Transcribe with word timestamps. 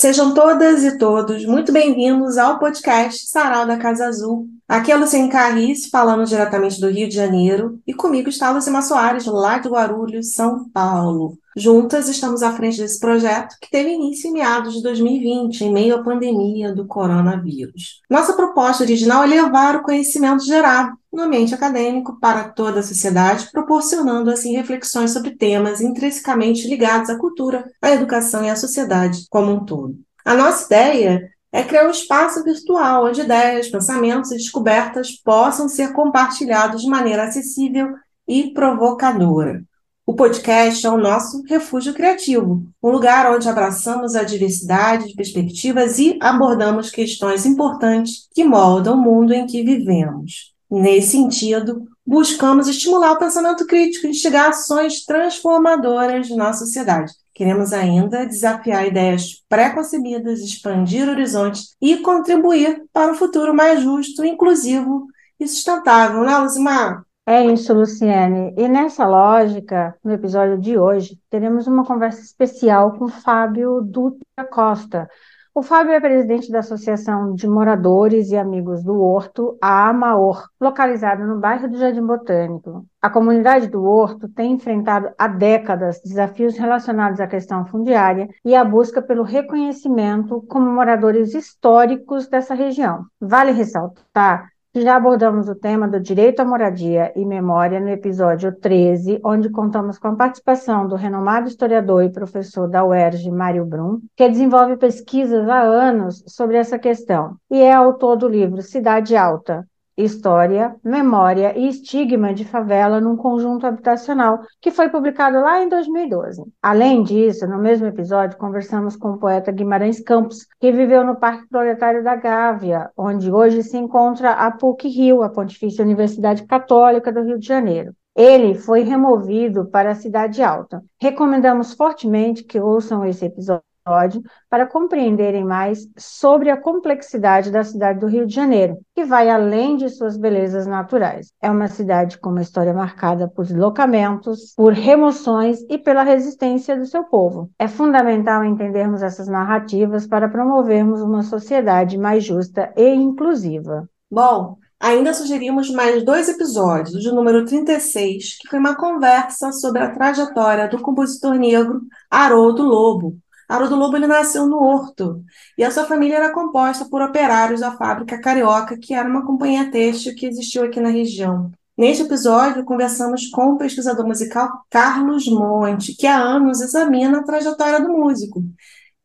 Sejam 0.00 0.32
todas 0.32 0.82
e 0.82 0.96
todos 0.96 1.44
muito 1.44 1.70
bem-vindos 1.70 2.38
ao 2.38 2.58
podcast 2.58 3.28
Sarau 3.28 3.66
da 3.66 3.76
Casa 3.76 4.06
Azul. 4.06 4.48
Aqui 4.66 4.90
é 4.90 4.96
Luciane 4.96 5.28
Carris, 5.28 5.90
falando 5.90 6.24
diretamente 6.24 6.80
do 6.80 6.88
Rio 6.88 7.06
de 7.06 7.14
Janeiro, 7.14 7.78
e 7.86 7.92
comigo 7.92 8.30
está 8.30 8.50
Lucima 8.50 8.80
Soares, 8.80 9.26
lá 9.26 9.58
de 9.58 9.68
Guarulhos, 9.68 10.32
São 10.32 10.66
Paulo. 10.70 11.36
Juntas 11.56 12.08
estamos 12.08 12.42
à 12.42 12.52
frente 12.52 12.78
desse 12.78 13.00
projeto 13.00 13.56
que 13.60 13.70
teve 13.70 13.90
início 13.90 14.28
em 14.28 14.32
meados 14.32 14.74
de 14.74 14.82
2020, 14.82 15.62
em 15.62 15.72
meio 15.72 15.96
à 15.96 16.02
pandemia 16.02 16.72
do 16.72 16.86
coronavírus. 16.86 18.00
Nossa 18.08 18.34
proposta 18.34 18.84
original 18.84 19.24
é 19.24 19.26
levar 19.26 19.76
o 19.76 19.82
conhecimento 19.82 20.44
gerado 20.44 20.92
no 21.12 21.24
ambiente 21.24 21.52
acadêmico 21.52 22.18
para 22.20 22.50
toda 22.50 22.80
a 22.80 22.84
sociedade, 22.84 23.48
proporcionando 23.50 24.30
assim 24.30 24.54
reflexões 24.54 25.10
sobre 25.10 25.32
temas 25.32 25.80
intrinsecamente 25.80 26.68
ligados 26.68 27.10
à 27.10 27.18
cultura, 27.18 27.68
à 27.82 27.90
educação 27.90 28.44
e 28.44 28.48
à 28.48 28.54
sociedade 28.54 29.26
como 29.28 29.52
um 29.52 29.64
todo. 29.64 29.96
A 30.24 30.34
nossa 30.34 30.66
ideia 30.66 31.28
é 31.52 31.64
criar 31.64 31.86
um 31.88 31.90
espaço 31.90 32.44
virtual 32.44 33.06
onde 33.06 33.22
ideias, 33.22 33.68
pensamentos 33.68 34.30
e 34.30 34.36
descobertas 34.36 35.10
possam 35.10 35.68
ser 35.68 35.92
compartilhados 35.92 36.82
de 36.82 36.88
maneira 36.88 37.24
acessível 37.24 37.88
e 38.28 38.52
provocadora. 38.54 39.64
O 40.10 40.12
podcast 40.12 40.84
é 40.84 40.90
o 40.90 40.98
nosso 40.98 41.40
refúgio 41.44 41.94
criativo, 41.94 42.66
um 42.82 42.90
lugar 42.90 43.32
onde 43.32 43.48
abraçamos 43.48 44.16
a 44.16 44.24
diversidade 44.24 45.06
de 45.06 45.14
perspectivas 45.14 46.00
e 46.00 46.18
abordamos 46.20 46.90
questões 46.90 47.46
importantes 47.46 48.26
que 48.34 48.42
moldam 48.42 48.96
o 48.96 49.00
mundo 49.00 49.32
em 49.32 49.46
que 49.46 49.62
vivemos. 49.62 50.52
Nesse 50.68 51.12
sentido, 51.12 51.86
buscamos 52.04 52.66
estimular 52.66 53.12
o 53.12 53.18
pensamento 53.20 53.64
crítico 53.68 54.08
e 54.08 54.10
instigar 54.10 54.48
ações 54.48 55.04
transformadoras 55.04 56.28
na 56.30 56.52
sociedade. 56.52 57.12
Queremos 57.32 57.72
ainda 57.72 58.26
desafiar 58.26 58.88
ideias 58.88 59.44
pré-concebidas, 59.48 60.40
expandir 60.40 61.08
horizontes 61.08 61.76
e 61.80 61.98
contribuir 61.98 62.82
para 62.92 63.12
um 63.12 63.14
futuro 63.14 63.54
mais 63.54 63.80
justo, 63.80 64.24
inclusivo 64.24 65.06
e 65.38 65.46
sustentável, 65.46 66.24
né, 66.24 66.36
Luzimar? 66.36 67.04
É 67.30 67.44
isso, 67.46 67.72
Luciane. 67.72 68.52
E 68.58 68.66
nessa 68.66 69.06
lógica, 69.06 69.94
no 70.02 70.10
episódio 70.10 70.58
de 70.58 70.76
hoje, 70.76 71.16
teremos 71.30 71.68
uma 71.68 71.84
conversa 71.84 72.20
especial 72.20 72.98
com 72.98 73.06
Fábio 73.06 73.80
Dutra 73.82 74.44
Costa. 74.50 75.08
O 75.54 75.62
Fábio 75.62 75.92
é 75.92 76.00
presidente 76.00 76.50
da 76.50 76.58
Associação 76.58 77.32
de 77.32 77.46
Moradores 77.46 78.32
e 78.32 78.36
Amigos 78.36 78.82
do 78.82 79.00
Horto, 79.00 79.56
a 79.62 79.88
AMAOR, 79.88 80.42
localizada 80.60 81.24
no 81.24 81.38
bairro 81.38 81.68
do 81.68 81.78
Jardim 81.78 82.04
Botânico. 82.04 82.84
A 83.00 83.08
comunidade 83.08 83.68
do 83.68 83.84
Horto 83.84 84.28
tem 84.28 84.54
enfrentado 84.54 85.10
há 85.16 85.28
décadas 85.28 86.00
desafios 86.04 86.58
relacionados 86.58 87.20
à 87.20 87.28
questão 87.28 87.64
fundiária 87.64 88.28
e 88.44 88.56
à 88.56 88.64
busca 88.64 89.00
pelo 89.00 89.22
reconhecimento 89.22 90.42
como 90.48 90.68
moradores 90.68 91.32
históricos 91.32 92.26
dessa 92.26 92.54
região. 92.54 93.04
Vale 93.20 93.52
ressaltar 93.52 94.50
já 94.74 94.96
abordamos 94.96 95.48
o 95.48 95.54
tema 95.54 95.88
do 95.88 95.98
direito 95.98 96.40
à 96.40 96.44
moradia 96.44 97.12
e 97.16 97.24
memória 97.24 97.80
no 97.80 97.88
episódio 97.88 98.54
13, 98.54 99.20
onde 99.24 99.50
contamos 99.50 99.98
com 99.98 100.08
a 100.08 100.16
participação 100.16 100.86
do 100.86 100.94
renomado 100.94 101.48
historiador 101.48 102.04
e 102.04 102.12
professor 102.12 102.68
da 102.68 102.84
UERJ, 102.84 103.32
Mário 103.32 103.64
Brum, 103.64 104.00
que 104.16 104.28
desenvolve 104.28 104.76
pesquisas 104.76 105.48
há 105.48 105.60
anos 105.60 106.22
sobre 106.26 106.56
essa 106.56 106.78
questão 106.78 107.36
e 107.50 107.60
é 107.60 107.72
autor 107.72 108.16
do 108.16 108.28
livro 108.28 108.62
Cidade 108.62 109.16
Alta, 109.16 109.66
História, 109.96 110.74
Memória 110.82 111.56
e 111.58 111.68
Estigma 111.68 112.32
de 112.32 112.44
Favela 112.44 113.00
num 113.00 113.16
Conjunto 113.16 113.66
Habitacional, 113.66 114.40
que 114.60 114.70
foi 114.70 114.88
publicado 114.88 115.40
lá 115.40 115.62
em 115.62 115.68
2012. 115.68 116.42
Além 116.62 117.02
disso, 117.02 117.46
no 117.46 117.58
mesmo 117.58 117.86
episódio, 117.86 118.38
conversamos 118.38 118.96
com 118.96 119.10
o 119.12 119.18
poeta 119.18 119.52
Guimarães 119.52 120.00
Campos, 120.00 120.46
que 120.58 120.72
viveu 120.72 121.04
no 121.04 121.16
Parque 121.16 121.48
Proletário 121.48 122.02
da 122.02 122.16
Gávea, 122.16 122.90
onde 122.96 123.30
hoje 123.30 123.62
se 123.62 123.76
encontra 123.76 124.32
a 124.32 124.50
PUC-Rio, 124.50 125.22
a 125.22 125.28
Pontifícia 125.28 125.84
Universidade 125.84 126.46
Católica 126.46 127.12
do 127.12 127.22
Rio 127.22 127.38
de 127.38 127.46
Janeiro. 127.46 127.94
Ele 128.16 128.54
foi 128.54 128.82
removido 128.82 129.66
para 129.66 129.92
a 129.92 129.94
Cidade 129.94 130.42
Alta. 130.42 130.82
Recomendamos 131.00 131.74
fortemente 131.74 132.42
que 132.44 132.60
ouçam 132.60 133.04
esse 133.04 133.24
episódio 133.24 133.69
episódio 133.80 134.22
para 134.48 134.66
compreenderem 134.66 135.44
mais 135.44 135.86
sobre 135.96 136.50
a 136.50 136.56
complexidade 136.56 137.50
da 137.50 137.64
cidade 137.64 138.00
do 138.00 138.06
Rio 138.06 138.26
de 138.26 138.34
Janeiro, 138.34 138.78
que 138.94 139.04
vai 139.04 139.28
além 139.28 139.76
de 139.76 139.88
suas 139.88 140.16
belezas 140.16 140.66
naturais. 140.66 141.32
É 141.40 141.50
uma 141.50 141.68
cidade 141.68 142.18
com 142.18 142.30
uma 142.30 142.42
história 142.42 142.74
marcada 142.74 143.28
por 143.28 143.44
deslocamentos, 143.44 144.54
por 144.56 144.72
remoções 144.72 145.60
e 145.68 145.78
pela 145.78 146.02
resistência 146.02 146.76
do 146.76 146.86
seu 146.86 147.04
povo. 147.04 147.50
É 147.58 147.66
fundamental 147.66 148.44
entendermos 148.44 149.02
essas 149.02 149.28
narrativas 149.28 150.06
para 150.06 150.28
promovermos 150.28 151.00
uma 151.00 151.22
sociedade 151.22 151.98
mais 151.98 152.24
justa 152.24 152.72
e 152.76 152.94
inclusiva. 152.94 153.88
Bom, 154.10 154.56
Ainda 154.82 155.12
sugerimos 155.12 155.70
mais 155.70 156.02
dois 156.02 156.26
episódios, 156.26 157.04
o 157.04 157.14
número 157.14 157.44
36, 157.44 158.38
que 158.38 158.48
foi 158.48 158.58
uma 158.58 158.74
conversa 158.74 159.52
sobre 159.52 159.82
a 159.82 159.90
trajetória 159.90 160.70
do 160.70 160.80
compositor 160.80 161.34
negro 161.34 161.82
Haroldo 162.10 162.62
Lobo, 162.62 163.18
Haroldo 163.50 163.74
Lobo 163.74 163.96
ele 163.96 164.06
nasceu 164.06 164.46
no 164.46 164.62
Horto 164.62 165.24
e 165.58 165.64
a 165.64 165.72
sua 165.72 165.84
família 165.84 166.18
era 166.18 166.32
composta 166.32 166.84
por 166.88 167.02
operários 167.02 167.58
da 167.60 167.72
fábrica 167.72 168.20
Carioca, 168.20 168.78
que 168.78 168.94
era 168.94 169.08
uma 169.08 169.26
companhia 169.26 169.68
têxtil 169.68 170.14
que 170.14 170.24
existiu 170.24 170.62
aqui 170.62 170.78
na 170.78 170.88
região. 170.88 171.50
Neste 171.76 172.04
episódio, 172.04 172.64
conversamos 172.64 173.26
com 173.26 173.54
o 173.54 173.58
pesquisador 173.58 174.06
musical 174.06 174.48
Carlos 174.70 175.26
Monte, 175.26 175.96
que 175.96 176.06
há 176.06 176.16
anos 176.16 176.60
examina 176.60 177.18
a 177.18 177.24
trajetória 177.24 177.80
do 177.80 177.88
músico. 177.88 178.40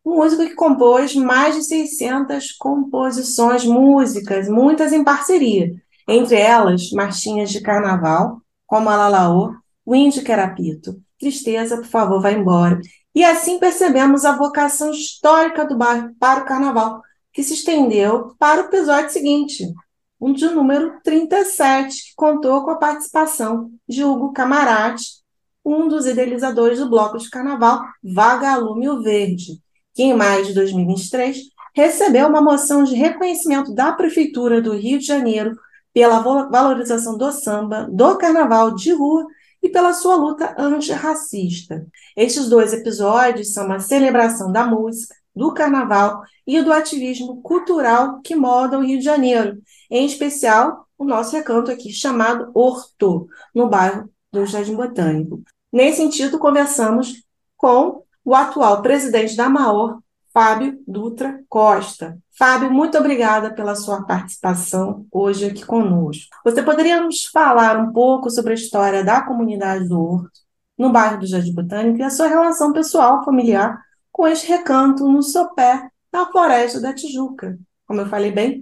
Um 0.05 0.17
músico 0.17 0.43
que 0.43 0.53
compôs 0.53 1.15
mais 1.15 1.55
de 1.55 1.63
600 1.63 2.51
composições, 2.51 3.65
músicas, 3.65 4.47
muitas 4.47 4.93
em 4.93 5.03
parceria. 5.03 5.71
Entre 6.07 6.35
elas, 6.35 6.91
marchinhas 6.91 7.49
de 7.49 7.61
carnaval, 7.61 8.39
como 8.67 8.91
a 8.91 8.95
Lalaô, 8.95 9.55
o 9.83 9.95
Índio 9.95 10.23
Querapito, 10.23 11.01
Tristeza, 11.19 11.77
por 11.77 11.87
favor, 11.87 12.21
vai 12.21 12.35
embora, 12.35 12.79
e 13.15 13.23
assim 13.23 13.57
percebemos 13.57 14.25
a 14.25 14.35
vocação 14.35 14.91
histórica 14.91 15.65
do 15.65 15.77
bairro 15.77 16.13
para 16.19 16.41
o 16.41 16.45
carnaval, 16.45 17.01
que 17.31 17.41
se 17.41 17.53
estendeu 17.53 18.35
para 18.37 18.61
o 18.61 18.65
episódio 18.65 19.09
seguinte, 19.09 19.73
um 20.19 20.33
de 20.33 20.45
número 20.49 20.99
37, 21.01 22.09
que 22.09 22.15
contou 22.15 22.63
com 22.63 22.71
a 22.71 22.77
participação 22.77 23.71
de 23.87 24.03
Hugo 24.03 24.33
Camarati, 24.33 25.23
um 25.63 25.87
dos 25.87 26.05
idealizadores 26.05 26.79
do 26.79 26.89
bloco 26.89 27.17
de 27.17 27.29
carnaval 27.29 27.81
Vagalume 28.03 29.01
Verde, 29.01 29.61
que 29.93 30.03
em 30.03 30.13
maio 30.13 30.45
de 30.45 30.53
2023 30.53 31.37
recebeu 31.73 32.27
uma 32.27 32.41
moção 32.41 32.83
de 32.83 32.95
reconhecimento 32.95 33.73
da 33.73 33.93
Prefeitura 33.93 34.61
do 34.61 34.73
Rio 34.73 34.99
de 34.99 35.05
Janeiro 35.05 35.57
pela 35.93 36.19
valorização 36.19 37.17
do 37.17 37.31
samba, 37.31 37.87
do 37.89 38.17
carnaval 38.17 38.75
de 38.75 38.91
rua 38.91 39.25
e 39.65 39.69
pela 39.69 39.93
sua 39.93 40.15
luta 40.15 40.53
antirracista. 40.59 41.87
Estes 42.15 42.47
dois 42.47 42.71
episódios 42.71 43.51
são 43.51 43.65
uma 43.65 43.79
celebração 43.79 44.51
da 44.51 44.63
música, 44.63 45.15
do 45.35 45.51
carnaval 45.55 46.21
e 46.45 46.61
do 46.61 46.71
ativismo 46.71 47.41
cultural 47.41 48.21
que 48.21 48.35
moda 48.35 48.77
o 48.77 48.83
Rio 48.83 48.99
de 48.99 49.03
Janeiro, 49.03 49.59
em 49.89 50.05
especial 50.05 50.87
o 50.95 51.03
nosso 51.03 51.35
recanto 51.35 51.71
aqui 51.71 51.91
chamado 51.91 52.51
Horto, 52.53 53.27
no 53.55 53.67
bairro 53.67 54.07
do 54.31 54.45
Jardim 54.45 54.75
Botânico. 54.75 55.41
Nesse 55.73 55.97
sentido, 55.97 56.37
conversamos 56.37 57.23
com 57.57 58.03
o 58.23 58.35
atual 58.35 58.83
presidente 58.83 59.35
da 59.35 59.49
MAOR, 59.49 59.99
Fábio 60.35 60.83
Dutra 60.85 61.41
Costa. 61.47 62.17
Fábio, 62.37 62.69
muito 62.69 62.97
obrigada 62.97 63.53
pela 63.53 63.73
sua 63.73 64.03
participação 64.03 65.07
hoje 65.09 65.45
aqui 65.45 65.65
conosco. 65.65 66.35
Você 66.43 66.61
poderia 66.61 67.01
nos 67.01 67.23
falar 67.27 67.79
um 67.79 67.93
pouco 67.93 68.29
sobre 68.29 68.51
a 68.51 68.55
história 68.55 69.01
da 69.01 69.21
comunidade 69.21 69.87
do 69.87 69.97
Horto, 69.97 70.41
no 70.77 70.91
bairro 70.91 71.21
do 71.21 71.25
Jardim 71.25 71.53
Botânico, 71.53 71.99
e 71.99 72.03
a 72.03 72.09
sua 72.09 72.27
relação 72.27 72.73
pessoal, 72.73 73.23
familiar, 73.23 73.81
com 74.11 74.27
este 74.27 74.49
recanto 74.49 75.09
no 75.09 75.23
sopé 75.23 75.89
da 76.11 76.25
Floresta 76.25 76.81
da 76.81 76.93
Tijuca? 76.93 77.57
Como 77.87 78.01
eu 78.01 78.09
falei 78.09 78.33
bem, 78.33 78.59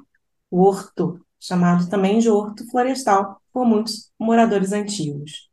o 0.52 0.62
Horto, 0.62 1.20
chamado 1.40 1.90
também 1.90 2.20
de 2.20 2.30
Horto 2.30 2.70
Florestal 2.70 3.42
por 3.52 3.66
muitos 3.66 4.12
moradores 4.20 4.74
antigos. 4.74 5.50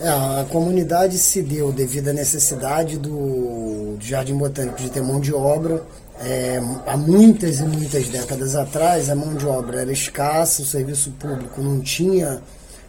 É, 0.00 0.08
a 0.08 0.46
comunidade 0.50 1.18
se 1.18 1.40
deu 1.42 1.70
devido 1.72 2.08
à 2.08 2.12
necessidade 2.12 2.98
do, 2.98 3.96
Jardim 4.00 4.36
Botânico 4.36 4.76
de 4.76 4.90
ter 4.90 5.02
mão 5.02 5.20
de 5.20 5.32
obra. 5.32 5.82
É, 6.20 6.60
há 6.86 6.96
muitas 6.96 7.58
e 7.58 7.64
muitas 7.64 8.08
décadas 8.08 8.54
atrás, 8.54 9.10
a 9.10 9.14
mão 9.14 9.34
de 9.34 9.46
obra 9.46 9.80
era 9.80 9.92
escassa, 9.92 10.62
o 10.62 10.64
serviço 10.64 11.10
público 11.12 11.60
não 11.60 11.80
tinha 11.80 12.40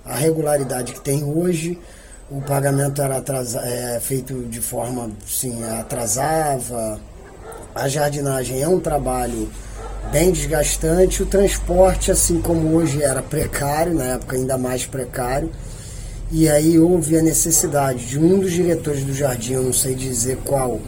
a 0.05 0.15
regularidade 0.15 0.93
que 0.93 1.01
tem 1.01 1.23
hoje, 1.23 1.79
o 2.29 2.39
pagamento 2.41 3.01
era 3.01 3.17
atrasa, 3.17 3.61
é, 3.61 3.99
feito 3.99 4.43
de 4.43 4.61
forma 4.61 5.09
assim, 5.25 5.63
atrasava, 5.63 6.99
a 7.73 7.87
jardinagem 7.87 8.61
é 8.61 8.67
um 8.67 8.79
trabalho 8.79 9.49
bem 10.11 10.31
desgastante, 10.31 11.23
o 11.23 11.25
transporte, 11.25 12.11
assim 12.11 12.39
como 12.39 12.75
hoje 12.75 13.01
era 13.01 13.23
precário, 13.23 13.95
na 13.95 14.03
época 14.03 14.35
ainda 14.35 14.55
mais 14.55 14.85
precário, 14.85 15.49
e 16.31 16.49
aí 16.49 16.79
houve 16.79 17.17
a 17.17 17.21
necessidade 17.21 18.05
de 18.05 18.19
um 18.19 18.39
dos 18.39 18.51
diretores 18.51 19.03
do 19.03 19.13
jardim, 19.13 19.53
eu 19.53 19.63
não 19.63 19.73
sei 19.73 19.95
dizer 19.95 20.37
qual, 20.43 20.79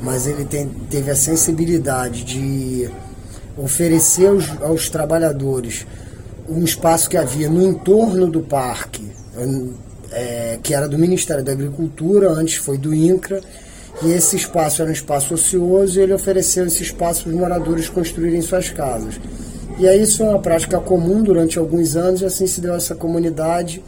mas 0.00 0.26
ele 0.26 0.44
tem, 0.44 0.68
teve 0.90 1.10
a 1.10 1.16
sensibilidade 1.16 2.24
de 2.24 2.90
oferecer 3.56 4.28
aos, 4.28 4.62
aos 4.62 4.88
trabalhadores 4.88 5.86
um 6.48 6.62
espaço 6.62 7.08
que 7.10 7.16
havia 7.16 7.48
no 7.48 7.62
entorno 7.62 8.26
do 8.26 8.40
parque, 8.40 9.04
é, 10.12 10.58
que 10.62 10.74
era 10.74 10.88
do 10.88 10.98
Ministério 10.98 11.42
da 11.42 11.52
Agricultura, 11.52 12.30
antes 12.30 12.56
foi 12.56 12.78
do 12.78 12.94
INCRA, 12.94 13.40
e 14.02 14.12
esse 14.12 14.36
espaço 14.36 14.82
era 14.82 14.90
um 14.90 14.94
espaço 14.94 15.34
ocioso 15.34 15.98
e 15.98 16.02
ele 16.02 16.12
ofereceu 16.12 16.66
esse 16.66 16.82
espaço 16.82 17.24
para 17.24 17.30
os 17.30 17.36
moradores 17.36 17.88
construírem 17.88 18.40
suas 18.42 18.68
casas. 18.70 19.18
E 19.78 19.88
aí 19.88 20.02
isso 20.02 20.22
é 20.22 20.28
uma 20.28 20.38
prática 20.38 20.78
comum 20.78 21.22
durante 21.22 21.58
alguns 21.58 21.96
anos 21.96 22.20
e 22.20 22.24
assim 22.24 22.46
se 22.46 22.60
deu 22.60 22.74
essa 22.74 22.94
comunidade. 22.94 23.82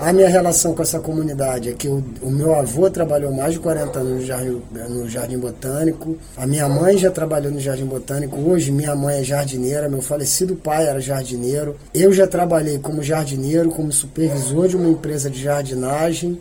A 0.00 0.12
minha 0.12 0.28
relação 0.28 0.74
com 0.74 0.82
essa 0.82 0.98
comunidade 0.98 1.70
é 1.70 1.72
que 1.72 1.88
o, 1.88 2.04
o, 2.20 2.30
meu 2.30 2.54
avô 2.54 2.90
trabalhou 2.90 3.32
mais 3.32 3.54
de 3.54 3.60
40 3.60 3.98
anos 3.98 4.20
no 4.20 4.26
jardim, 4.26 4.62
no 4.88 5.08
jardim, 5.08 5.38
Botânico, 5.38 6.16
a 6.36 6.46
minha 6.46 6.68
mãe 6.68 6.98
já 6.98 7.10
trabalhou 7.10 7.50
no 7.50 7.60
Jardim 7.60 7.86
Botânico, 7.86 8.36
hoje 8.40 8.70
minha 8.70 8.94
mãe 8.94 9.20
é 9.20 9.24
jardineira, 9.24 9.88
meu 9.88 10.02
falecido 10.02 10.56
pai 10.56 10.86
era 10.86 11.00
jardineiro, 11.00 11.76
eu 11.94 12.12
já 12.12 12.26
trabalhei 12.26 12.78
como 12.78 13.02
jardineiro, 13.02 13.70
como 13.70 13.92
supervisor 13.92 14.68
de 14.68 14.76
uma 14.76 14.88
empresa 14.88 15.30
de 15.30 15.42
jardinagem, 15.42 16.38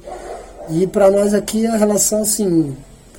e 0.69 0.87
para 0.87 1.09
nós 1.09 1.33
aqui 1.33 1.65
a 1.65 1.75
relação 1.75 2.21
assim 2.21 2.75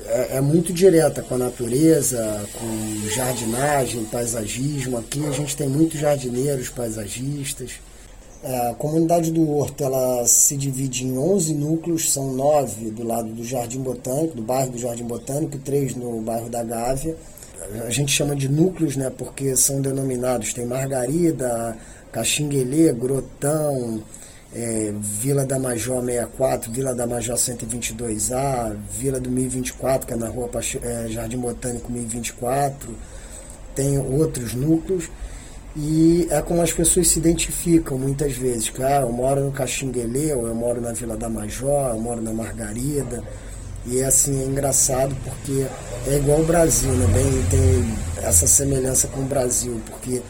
é, 0.07 0.37
é, 0.37 0.41
muito 0.41 0.71
direta 0.71 1.21
com 1.21 1.35
a 1.35 1.37
natureza, 1.37 2.41
com 2.53 3.09
jardinagem, 3.09 4.05
paisagismo. 4.05 4.97
Aqui 4.97 5.25
a 5.25 5.31
gente 5.31 5.57
tem 5.57 5.67
muitos 5.67 5.99
jardineiros, 5.99 6.69
paisagistas. 6.69 7.71
É, 8.47 8.69
a 8.69 8.73
comunidade 8.75 9.31
do 9.31 9.49
Horto 9.49 9.83
ela 9.83 10.23
se 10.27 10.55
divide 10.55 11.03
em 11.03 11.17
11 11.17 11.55
núcleos, 11.55 12.13
são 12.13 12.31
nove 12.31 12.91
do 12.91 13.03
lado 13.03 13.29
do 13.29 13.43
Jardim 13.43 13.79
Botânico, 13.79 14.35
do 14.35 14.43
bairro 14.43 14.71
do 14.71 14.77
Jardim 14.77 15.03
Botânico, 15.03 15.55
e 15.55 15.59
três 15.59 15.95
no 15.95 16.21
bairro 16.21 16.47
da 16.47 16.63
Gávea. 16.63 17.17
A 17.87 17.89
gente 17.89 18.11
chama 18.11 18.35
de 18.35 18.47
núcleos, 18.47 18.95
né, 18.95 19.09
porque 19.09 19.55
são 19.55 19.81
denominados, 19.81 20.53
tem 20.53 20.63
Margarida, 20.63 21.75
Caxinguelê, 22.11 22.93
Grotão, 22.93 24.03
é, 24.53 24.93
Vila 24.95 25.43
da 25.43 25.57
Major 25.57 26.05
64, 26.05 26.71
Vila 26.71 26.93
da 26.93 27.07
Major 27.07 27.37
122A, 27.37 28.77
Vila 28.91 29.19
do 29.19 29.31
1024, 29.31 30.05
que 30.05 30.13
é 30.13 30.17
na 30.17 30.27
rua 30.27 30.51
é, 30.83 31.07
Jardim 31.07 31.39
Botânico 31.39 31.91
1024, 31.91 32.95
tem 33.73 33.97
outros 33.97 34.53
núcleos, 34.53 35.09
e 35.75 36.27
é 36.29 36.41
como 36.41 36.61
as 36.61 36.71
pessoas 36.71 37.09
se 37.09 37.19
identificam 37.19 37.97
muitas 37.97 38.33
vezes, 38.33 38.69
cara, 38.69 38.99
ah, 38.99 39.01
eu 39.01 39.11
moro 39.11 39.43
no 39.43 39.51
Caxinguelê, 39.51 40.33
ou 40.33 40.47
eu 40.47 40.55
moro 40.55 40.79
na 40.79 40.93
Vila 40.93 41.17
da 41.17 41.27
Major, 41.27 41.89
eu 41.93 41.99
moro 41.99 42.21
na 42.21 42.31
Margarida, 42.31 43.21
e 43.85 43.99
é 43.99 44.05
assim, 44.05 44.41
é 44.41 44.45
engraçado 44.45 45.13
porque 45.23 45.65
é 46.07 46.15
igual 46.15 46.39
o 46.39 46.45
Brasil, 46.45 46.91
né? 46.91 47.05
Bem, 47.13 47.43
tem 47.49 48.25
essa 48.25 48.47
semelhança 48.47 49.07
com 49.09 49.19
o 49.19 49.25
Brasil, 49.25 49.81
porque 49.85 50.21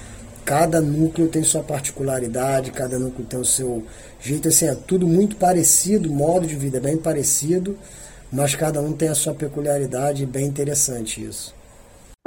cada 0.44 0.82
núcleo 0.82 1.28
tem 1.28 1.44
sua 1.44 1.62
particularidade, 1.62 2.72
cada 2.72 2.98
núcleo 2.98 3.26
tem 3.26 3.40
o 3.40 3.46
seu 3.46 3.84
jeito, 4.20 4.48
assim, 4.48 4.66
é 4.66 4.76
tudo 4.76 5.08
muito 5.08 5.36
parecido, 5.36 6.10
modo 6.10 6.48
de 6.48 6.56
vida 6.56 6.78
é 6.78 6.82
bem 6.82 6.98
parecido, 6.98 7.78
mas 8.32 8.56
cada 8.56 8.82
um 8.82 8.94
tem 8.94 9.10
a 9.10 9.16
sua 9.16 9.36
peculiaridade, 9.36 10.26
bem 10.26 10.48
interessante 10.48 11.24
isso. 11.24 11.54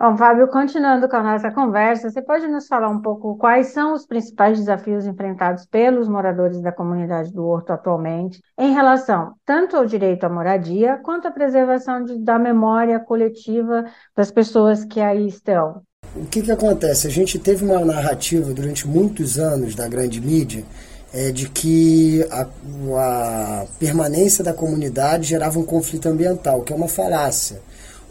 Bom, 0.01 0.17
Fábio, 0.17 0.47
continuando 0.47 1.09
com 1.09 1.17
a 1.17 1.23
nossa 1.25 1.51
conversa, 1.51 2.09
você 2.09 2.23
pode 2.23 2.47
nos 2.47 2.69
falar 2.69 2.89
um 2.89 3.03
pouco 3.03 3.37
quais 3.37 3.73
são 3.73 3.95
os 3.95 4.07
principais 4.07 4.57
desafios 4.57 5.05
enfrentados 5.05 5.67
pelos 5.67 6.09
moradores 6.09 6.63
da 6.63 6.71
comunidade 6.71 7.33
do 7.33 7.45
Horto 7.45 7.73
atualmente, 7.73 8.41
em 8.57 8.73
relação 8.73 9.33
tanto 9.45 9.77
ao 9.77 9.85
direito 9.85 10.23
à 10.23 10.29
moradia, 10.29 11.01
quanto 11.03 11.27
à 11.27 11.33
preservação 11.33 12.05
de, 12.05 12.17
da 12.17 12.39
memória 12.39 13.01
coletiva 13.01 13.87
das 14.17 14.31
pessoas 14.31 14.85
que 14.85 15.01
aí 15.01 15.27
estão? 15.27 15.83
O 16.15 16.27
que, 16.27 16.43
que 16.43 16.53
acontece? 16.53 17.09
A 17.09 17.11
gente 17.11 17.37
teve 17.37 17.65
uma 17.65 17.85
narrativa 17.85 18.55
durante 18.55 18.87
muitos 18.87 19.37
anos 19.37 19.75
da 19.75 19.89
grande 19.89 20.21
mídia 20.21 20.65
é, 21.13 21.33
de 21.33 21.49
que 21.49 22.25
a, 22.31 22.47
a 22.97 23.67
permanência 23.81 24.45
da 24.45 24.55
comunidade 24.55 25.27
gerava 25.27 25.59
um 25.59 25.65
conflito 25.65 26.09
ambiental, 26.09 26.63
que 26.63 26.73
é 26.73 26.77
uma 26.77 26.87
falácia. 26.87 27.61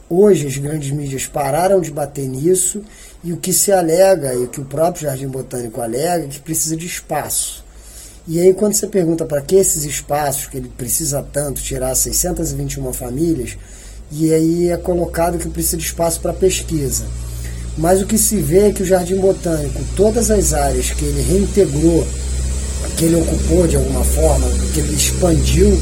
Hoje 0.10 0.48
as 0.48 0.58
grandes 0.58 0.90
mídias 0.92 1.26
pararam 1.26 1.82
de 1.82 1.92
bater 1.92 2.30
nisso 2.30 2.82
e 3.22 3.34
o 3.34 3.38
que 3.38 3.52
se 3.52 3.74
alega, 3.74 4.34
e 4.34 4.44
o 4.44 4.48
que 4.48 4.62
o 4.62 4.66
próprio 4.66 5.04
Jardim 5.04 5.28
Botânico 5.28 5.82
alega, 5.82 6.24
é 6.24 6.28
que 6.28 6.40
precisa 6.40 6.78
de 6.78 6.86
espaço. 6.86 7.62
E 8.26 8.40
aí 8.40 8.54
quando 8.54 8.74
você 8.74 8.88
pergunta 8.88 9.26
para 9.26 9.42
que 9.42 9.58
esses 9.58 9.84
espaços, 9.84 10.48
que 10.48 10.56
ele 10.56 10.70
precisa 10.78 11.22
tanto, 11.34 11.62
tirar 11.62 11.94
621 11.94 12.94
famílias, 12.94 13.58
e 14.10 14.34
aí 14.34 14.70
é 14.70 14.78
colocado 14.78 15.38
que 15.38 15.50
precisa 15.50 15.76
de 15.76 15.84
espaço 15.84 16.22
para 16.22 16.32
pesquisa. 16.32 17.04
Mas 17.78 18.02
o 18.02 18.08
que 18.08 18.18
se 18.18 18.38
vê 18.38 18.70
é 18.70 18.72
que 18.72 18.84
o 18.84 18.86
Jardim 18.86 19.18
Botânico, 19.18 19.84
todas 19.98 20.32
as 20.32 20.54
áreas 20.54 20.90
que 20.90 21.04
ele 21.04 21.22
reintegrou, 21.22 22.08
que 22.98 23.04
ele 23.04 23.18
ocupou 23.18 23.68
de 23.68 23.76
alguma 23.76 24.06
forma, 24.06 24.48
que 24.74 24.80
ele 24.80 24.96
expandiu, 24.96 25.78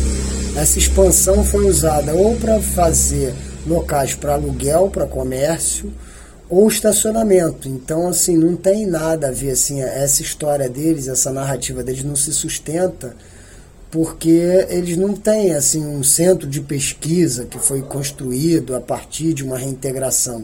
essa 0.57 0.79
expansão 0.79 1.43
foi 1.43 1.69
usada 1.69 2.11
ou 2.15 2.35
para 2.37 2.59
fazer 2.59 3.35
locais 3.65 4.15
para 4.15 4.33
aluguel, 4.33 4.89
para 4.89 5.05
comércio, 5.05 5.91
ou 6.49 6.67
estacionamento. 6.67 7.67
Então, 7.67 8.07
assim, 8.07 8.37
não 8.37 8.55
tem 8.55 8.85
nada 8.85 9.29
a 9.29 9.31
ver, 9.31 9.51
assim, 9.51 9.81
essa 9.81 10.21
história 10.21 10.69
deles, 10.69 11.07
essa 11.07 11.31
narrativa 11.31 11.83
deles 11.83 12.03
não 12.03 12.15
se 12.15 12.31
sustenta 12.33 13.15
porque 13.91 14.65
eles 14.69 14.97
não 14.97 15.13
têm, 15.13 15.53
assim, 15.53 15.85
um 15.85 16.03
centro 16.03 16.49
de 16.49 16.59
pesquisa 16.59 17.45
que 17.45 17.57
foi 17.57 17.81
construído 17.81 18.75
a 18.75 18.81
partir 18.81 19.33
de 19.33 19.41
uma 19.41 19.57
reintegração 19.57 20.43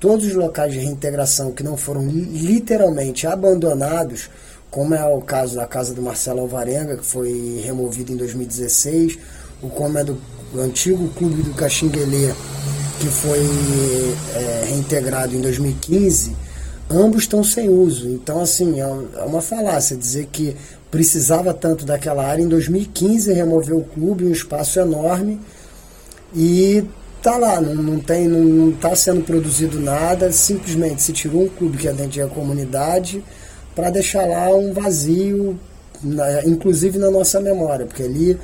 todos 0.00 0.26
os 0.26 0.34
locais 0.34 0.72
de 0.72 0.78
reintegração 0.78 1.52
que 1.52 1.62
não 1.62 1.76
foram 1.76 2.06
literalmente 2.06 3.26
abandonados, 3.26 4.30
como 4.70 4.94
é 4.94 5.04
o 5.04 5.20
caso 5.20 5.56
da 5.56 5.66
casa 5.66 5.94
do 5.94 6.02
Marcelo 6.02 6.40
Alvarenga, 6.40 6.96
que 6.96 7.04
foi 7.04 7.60
removido 7.64 8.12
em 8.12 8.16
2016, 8.16 9.18
o 9.62 9.68
como 9.68 9.98
é 9.98 10.04
do 10.04 10.20
antigo 10.56 11.08
clube 11.10 11.42
do 11.42 11.54
Caxinguelê, 11.54 12.32
que 13.00 13.06
foi 13.06 13.40
é, 14.34 14.64
reintegrado 14.68 15.34
em 15.34 15.40
2015, 15.40 16.36
ambos 16.90 17.22
estão 17.22 17.44
sem 17.44 17.68
uso. 17.68 18.08
Então, 18.08 18.40
assim, 18.40 18.80
é, 18.80 18.84
é 18.84 19.24
uma 19.24 19.40
falácia 19.40 19.96
dizer 19.96 20.28
que 20.32 20.56
precisava 20.90 21.52
tanto 21.52 21.84
daquela 21.84 22.24
área. 22.24 22.42
Em 22.42 22.48
2015, 22.48 23.32
removeu 23.32 23.78
o 23.78 23.84
clube, 23.84 24.24
um 24.24 24.32
espaço 24.32 24.80
enorme, 24.80 25.40
e 26.34 26.84
tá 27.22 27.36
lá, 27.36 27.60
não, 27.60 27.74
não 27.74 27.98
tem, 27.98 28.28
não, 28.28 28.40
não 28.40 28.72
tá 28.72 28.94
sendo 28.94 29.22
produzido 29.22 29.80
nada, 29.80 30.30
simplesmente 30.32 31.02
se 31.02 31.12
tirou 31.12 31.44
um 31.44 31.48
clube 31.48 31.78
que 31.78 31.88
atendia 31.88 32.24
a 32.24 32.28
comunidade 32.28 33.22
para 33.74 33.90
deixar 33.90 34.26
lá 34.26 34.48
um 34.54 34.72
vazio, 34.72 35.58
na, 36.02 36.44
inclusive 36.44 36.98
na 36.98 37.10
nossa 37.10 37.40
memória, 37.40 37.84
porque 37.84 38.02
ali 38.02 38.38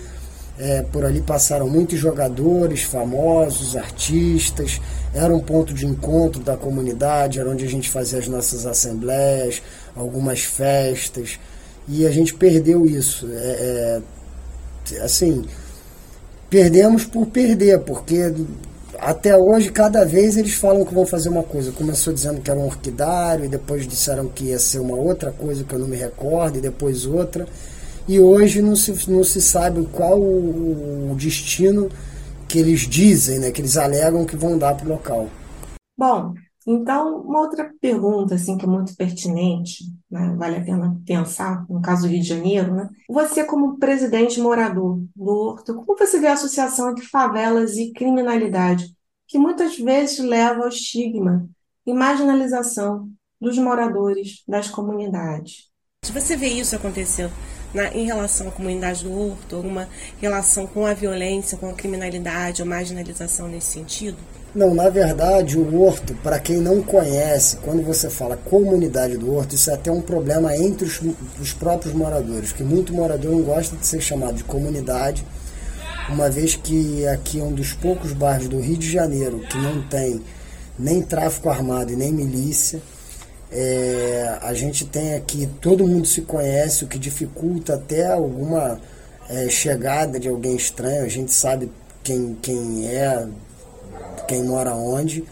é, 0.62 0.80
por 0.80 1.04
ali 1.04 1.20
passaram 1.20 1.68
muitos 1.68 1.98
jogadores 1.98 2.84
famosos, 2.84 3.76
artistas, 3.76 4.80
era 5.12 5.34
um 5.34 5.40
ponto 5.40 5.74
de 5.74 5.84
encontro 5.84 6.40
da 6.40 6.56
comunidade, 6.56 7.40
era 7.40 7.50
onde 7.50 7.64
a 7.64 7.68
gente 7.68 7.90
fazia 7.90 8.20
as 8.20 8.28
nossas 8.28 8.64
assembleias, 8.64 9.60
algumas 9.96 10.42
festas, 10.42 11.40
e 11.88 12.06
a 12.06 12.10
gente 12.12 12.32
perdeu 12.34 12.86
isso. 12.86 13.28
É, 13.32 14.00
é, 14.92 15.02
assim, 15.02 15.44
perdemos 16.48 17.04
por 17.04 17.26
perder, 17.26 17.80
porque 17.80 18.32
até 19.00 19.36
hoje, 19.36 19.68
cada 19.72 20.04
vez 20.04 20.36
eles 20.36 20.54
falam 20.54 20.84
que 20.84 20.94
vão 20.94 21.04
fazer 21.04 21.28
uma 21.28 21.42
coisa. 21.42 21.72
Começou 21.72 22.12
dizendo 22.12 22.40
que 22.40 22.48
era 22.48 22.60
um 22.60 22.66
orquidário, 22.66 23.44
e 23.44 23.48
depois 23.48 23.84
disseram 23.84 24.28
que 24.28 24.44
ia 24.44 24.60
ser 24.60 24.78
uma 24.78 24.96
outra 24.96 25.32
coisa 25.32 25.64
que 25.64 25.74
eu 25.74 25.80
não 25.80 25.88
me 25.88 25.96
recordo, 25.96 26.58
e 26.58 26.60
depois 26.60 27.04
outra. 27.04 27.48
E 28.08 28.18
hoje 28.18 28.60
não 28.60 28.74
se, 28.74 29.10
não 29.10 29.22
se 29.22 29.40
sabe 29.40 29.86
qual 29.92 30.20
o, 30.20 31.14
destino 31.16 31.88
que 32.48 32.58
eles 32.58 32.80
dizem, 32.80 33.38
né, 33.38 33.50
que 33.50 33.60
eles 33.60 33.76
alegam 33.76 34.26
que 34.26 34.36
vão 34.36 34.58
dar 34.58 34.74
para 34.74 34.86
o 34.86 34.88
local. 34.88 35.30
Bom, 35.96 36.34
então, 36.66 37.20
uma 37.20 37.40
outra 37.40 37.72
pergunta, 37.80 38.34
assim, 38.34 38.58
que 38.58 38.64
é 38.64 38.68
muito 38.68 38.94
pertinente, 38.96 39.84
né, 40.10 40.34
vale 40.36 40.56
a 40.56 40.64
pena 40.64 41.00
pensar, 41.06 41.64
no 41.68 41.80
caso 41.80 42.02
do 42.02 42.08
Rio 42.08 42.20
de 42.20 42.28
Janeiro, 42.28 42.74
né? 42.74 42.88
Você, 43.08 43.44
como 43.44 43.78
presidente 43.78 44.40
morador 44.40 45.00
do 45.14 45.24
Horto, 45.24 45.74
como 45.74 45.98
você 45.98 46.18
vê 46.18 46.28
a 46.28 46.34
associação 46.34 46.90
entre 46.90 47.04
favelas 47.04 47.76
e 47.76 47.92
criminalidade, 47.92 48.94
que 49.26 49.38
muitas 49.38 49.78
vezes 49.78 50.18
leva 50.18 50.62
ao 50.62 50.68
estigma 50.68 51.48
e 51.86 51.92
marginalização 51.92 53.08
dos 53.40 53.58
moradores 53.58 54.42
das 54.46 54.68
comunidades? 54.68 55.70
Você 56.04 56.36
vê 56.36 56.48
isso 56.48 56.76
acontecendo 56.76 57.32
na, 57.74 57.88
em 57.88 58.04
relação 58.06 58.48
à 58.48 58.50
comunidade 58.50 59.04
do 59.04 59.12
Horto, 59.12 59.56
alguma 59.56 59.88
relação 60.20 60.66
com 60.66 60.86
a 60.86 60.94
violência, 60.94 61.56
com 61.58 61.68
a 61.68 61.72
criminalidade 61.72 62.62
ou 62.62 62.68
marginalização 62.68 63.48
nesse 63.48 63.72
sentido? 63.72 64.18
Não, 64.54 64.74
na 64.74 64.90
verdade, 64.90 65.58
o 65.58 65.80
horto, 65.80 66.14
para 66.16 66.38
quem 66.38 66.58
não 66.58 66.82
conhece, 66.82 67.56
quando 67.56 67.82
você 67.82 68.10
fala 68.10 68.36
comunidade 68.36 69.16
do 69.16 69.34
horto, 69.34 69.54
isso 69.54 69.70
é 69.70 69.74
até 69.74 69.90
um 69.90 70.02
problema 70.02 70.54
entre 70.54 70.84
os, 70.86 71.00
os 71.40 71.54
próprios 71.54 71.94
moradores, 71.94 72.52
que 72.52 72.62
muito 72.62 72.92
morador 72.92 73.32
não 73.32 73.40
gosta 73.40 73.74
de 73.74 73.86
ser 73.86 74.02
chamado 74.02 74.34
de 74.34 74.44
comunidade, 74.44 75.24
uma 76.10 76.28
vez 76.28 76.54
que 76.54 77.06
aqui 77.06 77.40
é 77.40 77.42
um 77.42 77.52
dos 77.52 77.72
poucos 77.72 78.12
bairros 78.12 78.48
do 78.48 78.60
Rio 78.60 78.76
de 78.76 78.90
Janeiro 78.90 79.40
que 79.40 79.56
não 79.56 79.80
tem 79.88 80.20
nem 80.78 81.00
tráfico 81.00 81.48
armado 81.48 81.90
e 81.90 81.96
nem 81.96 82.12
milícia. 82.12 82.82
É, 83.54 84.38
a 84.40 84.54
gente 84.54 84.86
tem 84.86 85.14
aqui, 85.14 85.46
todo 85.60 85.86
mundo 85.86 86.06
se 86.06 86.22
conhece, 86.22 86.84
o 86.84 86.88
que 86.88 86.98
dificulta 86.98 87.74
até 87.74 88.06
alguma 88.06 88.80
é, 89.28 89.48
chegada 89.50 90.18
de 90.18 90.28
alguém 90.28 90.56
estranho. 90.56 91.04
A 91.04 91.08
gente 91.08 91.32
sabe 91.32 91.70
quem, 92.02 92.36
quem 92.40 92.86
é, 92.88 93.26
quem 94.26 94.42
mora 94.44 94.74
onde. 94.74 95.24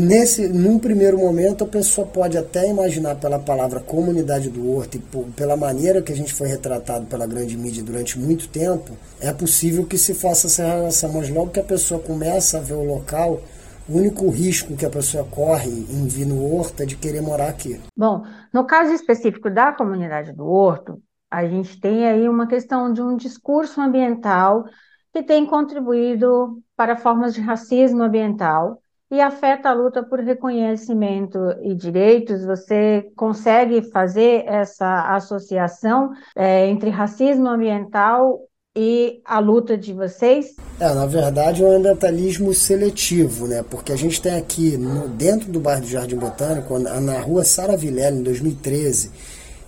Nesse, 0.00 0.46
num 0.48 0.78
primeiro 0.78 1.18
momento, 1.18 1.64
a 1.64 1.66
pessoa 1.66 2.06
pode 2.06 2.36
até 2.36 2.68
imaginar 2.68 3.16
pela 3.16 3.38
palavra 3.38 3.80
comunidade 3.80 4.50
do 4.50 4.70
Horto 4.70 4.96
e 4.96 5.00
por, 5.00 5.24
pela 5.36 5.56
maneira 5.56 6.02
que 6.02 6.12
a 6.12 6.16
gente 6.16 6.34
foi 6.34 6.48
retratado 6.48 7.06
pela 7.06 7.26
grande 7.26 7.56
mídia 7.56 7.82
durante 7.82 8.18
muito 8.18 8.48
tempo, 8.48 8.92
é 9.20 9.32
possível 9.32 9.86
que 9.86 9.96
se 9.96 10.12
faça 10.12 10.46
essa 10.46 10.66
relação. 10.66 11.12
Mas 11.12 11.30
logo 11.30 11.50
que 11.50 11.60
a 11.60 11.64
pessoa 11.64 12.00
começa 12.00 12.58
a 12.58 12.60
ver 12.60 12.74
o 12.74 12.84
local, 12.84 13.40
o 13.88 13.98
único 13.98 14.28
risco 14.30 14.76
que 14.76 14.86
a 14.86 14.90
pessoa 14.90 15.24
corre 15.24 15.70
em 15.70 16.06
vir 16.06 16.26
no 16.26 16.44
Horto 16.44 16.82
é 16.82 16.86
de 16.86 16.96
querer 16.96 17.20
morar 17.20 17.48
aqui. 17.48 17.80
Bom, 17.96 18.24
no 18.52 18.64
caso 18.64 18.92
específico 18.92 19.50
da 19.50 19.72
comunidade 19.72 20.32
do 20.32 20.46
Horto, 20.46 21.02
a 21.30 21.46
gente 21.46 21.80
tem 21.80 22.06
aí 22.06 22.28
uma 22.28 22.46
questão 22.46 22.92
de 22.92 23.00
um 23.00 23.16
discurso 23.16 23.80
ambiental 23.80 24.64
que 25.12 25.22
tem 25.22 25.46
contribuído 25.46 26.62
para 26.76 26.96
formas 26.96 27.34
de 27.34 27.40
racismo 27.40 28.02
ambiental 28.02 28.82
e 29.10 29.20
afeta 29.20 29.68
a 29.68 29.74
luta 29.74 30.02
por 30.02 30.20
reconhecimento 30.20 31.38
e 31.60 31.74
direitos. 31.74 32.44
Você 32.46 33.10
consegue 33.14 33.90
fazer 33.90 34.44
essa 34.46 35.14
associação 35.14 36.12
é, 36.34 36.66
entre 36.68 36.88
racismo 36.88 37.46
ambiental 37.48 38.40
e 38.74 39.20
a 39.24 39.38
luta 39.38 39.76
de 39.76 39.92
vocês? 39.92 40.54
É, 40.80 40.94
na 40.94 41.04
verdade 41.04 41.62
é 41.62 41.66
um 41.66 41.76
ambientalismo 41.76 42.54
seletivo, 42.54 43.46
né? 43.46 43.62
Porque 43.68 43.92
a 43.92 43.96
gente 43.96 44.20
tem 44.20 44.34
aqui 44.34 44.76
no, 44.76 45.08
dentro 45.08 45.52
do 45.52 45.60
bairro 45.60 45.82
do 45.82 45.88
Jardim 45.88 46.16
Botânico, 46.16 46.78
na 46.78 47.20
rua 47.20 47.44
Sara 47.44 47.76
Vilela, 47.76 48.16
em 48.16 48.22
2013, 48.22 49.10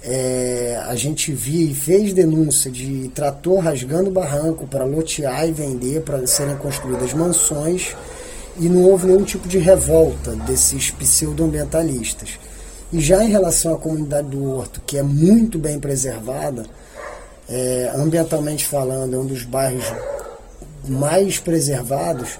é, 0.02 0.80
a 0.86 0.94
gente 0.94 1.32
viu 1.32 1.70
e 1.70 1.74
fez 1.74 2.12
denúncia 2.12 2.70
de 2.70 3.08
trator 3.14 3.58
rasgando 3.60 4.10
barranco 4.10 4.66
para 4.66 4.84
lotear 4.84 5.48
e 5.48 5.52
vender 5.52 6.02
para 6.02 6.26
serem 6.26 6.56
construídas 6.56 7.14
mansões 7.14 7.94
e 8.58 8.68
não 8.68 8.84
houve 8.84 9.06
nenhum 9.06 9.24
tipo 9.24 9.48
de 9.48 9.58
revolta 9.58 10.32
desses 10.36 10.90
pseudo-ambientalistas. 10.90 12.38
E 12.92 13.00
já 13.00 13.24
em 13.24 13.30
relação 13.30 13.74
à 13.74 13.78
comunidade 13.78 14.28
do 14.28 14.44
Horto, 14.44 14.80
que 14.86 14.96
é 14.96 15.02
muito 15.02 15.58
bem 15.58 15.80
preservada, 15.80 16.64
é, 17.48 17.92
ambientalmente 17.94 18.66
falando, 18.66 19.14
é 19.14 19.18
um 19.18 19.26
dos 19.26 19.44
bairros 19.44 19.84
mais 20.86 21.38
preservados, 21.38 22.38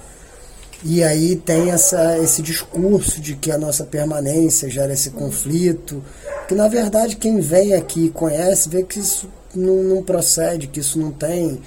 e 0.83 1.03
aí 1.03 1.35
tem 1.35 1.71
essa, 1.71 2.17
esse 2.19 2.41
discurso 2.41 3.19
de 3.19 3.35
que 3.35 3.51
a 3.51 3.57
nossa 3.57 3.83
permanência 3.83 4.69
gera 4.69 4.93
esse 4.93 5.09
conflito, 5.09 6.03
que 6.47 6.53
na 6.53 6.67
verdade 6.67 7.15
quem 7.15 7.39
vem 7.39 7.73
aqui 7.73 8.05
e 8.05 8.09
conhece 8.09 8.69
vê 8.69 8.83
que 8.83 8.99
isso 8.99 9.27
não, 9.55 9.81
não 9.83 10.03
procede, 10.03 10.67
que 10.67 10.79
isso 10.79 10.99
não 10.99 11.11
tem, 11.11 11.59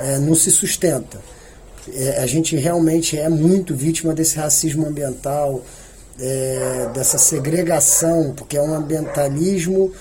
é, 0.00 0.18
não 0.18 0.34
se 0.34 0.50
sustenta. 0.50 1.18
É, 1.92 2.22
a 2.22 2.26
gente 2.26 2.56
realmente 2.56 3.18
é 3.18 3.28
muito 3.28 3.74
vítima 3.74 4.14
desse 4.14 4.36
racismo 4.36 4.86
ambiental, 4.86 5.62
é, 6.18 6.88
dessa 6.94 7.18
segregação, 7.18 8.32
porque 8.34 8.56
é 8.56 8.62
um 8.62 8.72
ambientalismo 8.72 9.92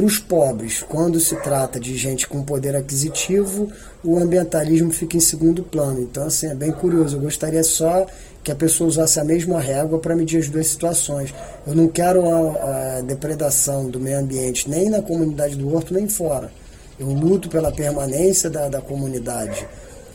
para 0.00 0.06
os 0.06 0.18
pobres. 0.18 0.82
Quando 0.82 1.20
se 1.20 1.36
trata 1.36 1.78
de 1.78 1.94
gente 1.96 2.26
com 2.26 2.42
poder 2.42 2.74
aquisitivo, 2.74 3.70
o 4.02 4.18
ambientalismo 4.18 4.90
fica 4.90 5.16
em 5.16 5.20
segundo 5.20 5.62
plano. 5.62 6.00
Então, 6.00 6.24
assim, 6.24 6.46
é 6.46 6.54
bem 6.54 6.72
curioso. 6.72 7.16
Eu 7.16 7.20
gostaria 7.20 7.62
só 7.62 8.06
que 8.42 8.50
a 8.50 8.54
pessoa 8.54 8.88
usasse 8.88 9.20
a 9.20 9.24
mesma 9.24 9.60
régua 9.60 9.98
para 9.98 10.16
medir 10.16 10.38
as 10.38 10.48
duas 10.48 10.68
situações. 10.68 11.34
Eu 11.66 11.74
não 11.74 11.86
quero 11.86 12.26
a, 12.26 12.98
a 12.98 13.00
depredação 13.02 13.90
do 13.90 14.00
meio 14.00 14.18
ambiente 14.18 14.70
nem 14.70 14.88
na 14.88 15.02
comunidade 15.02 15.56
do 15.56 15.74
Horto, 15.74 15.92
nem 15.92 16.08
fora. 16.08 16.50
Eu 16.98 17.08
luto 17.08 17.50
pela 17.50 17.70
permanência 17.70 18.48
da, 18.48 18.68
da 18.68 18.80
comunidade 18.80 19.66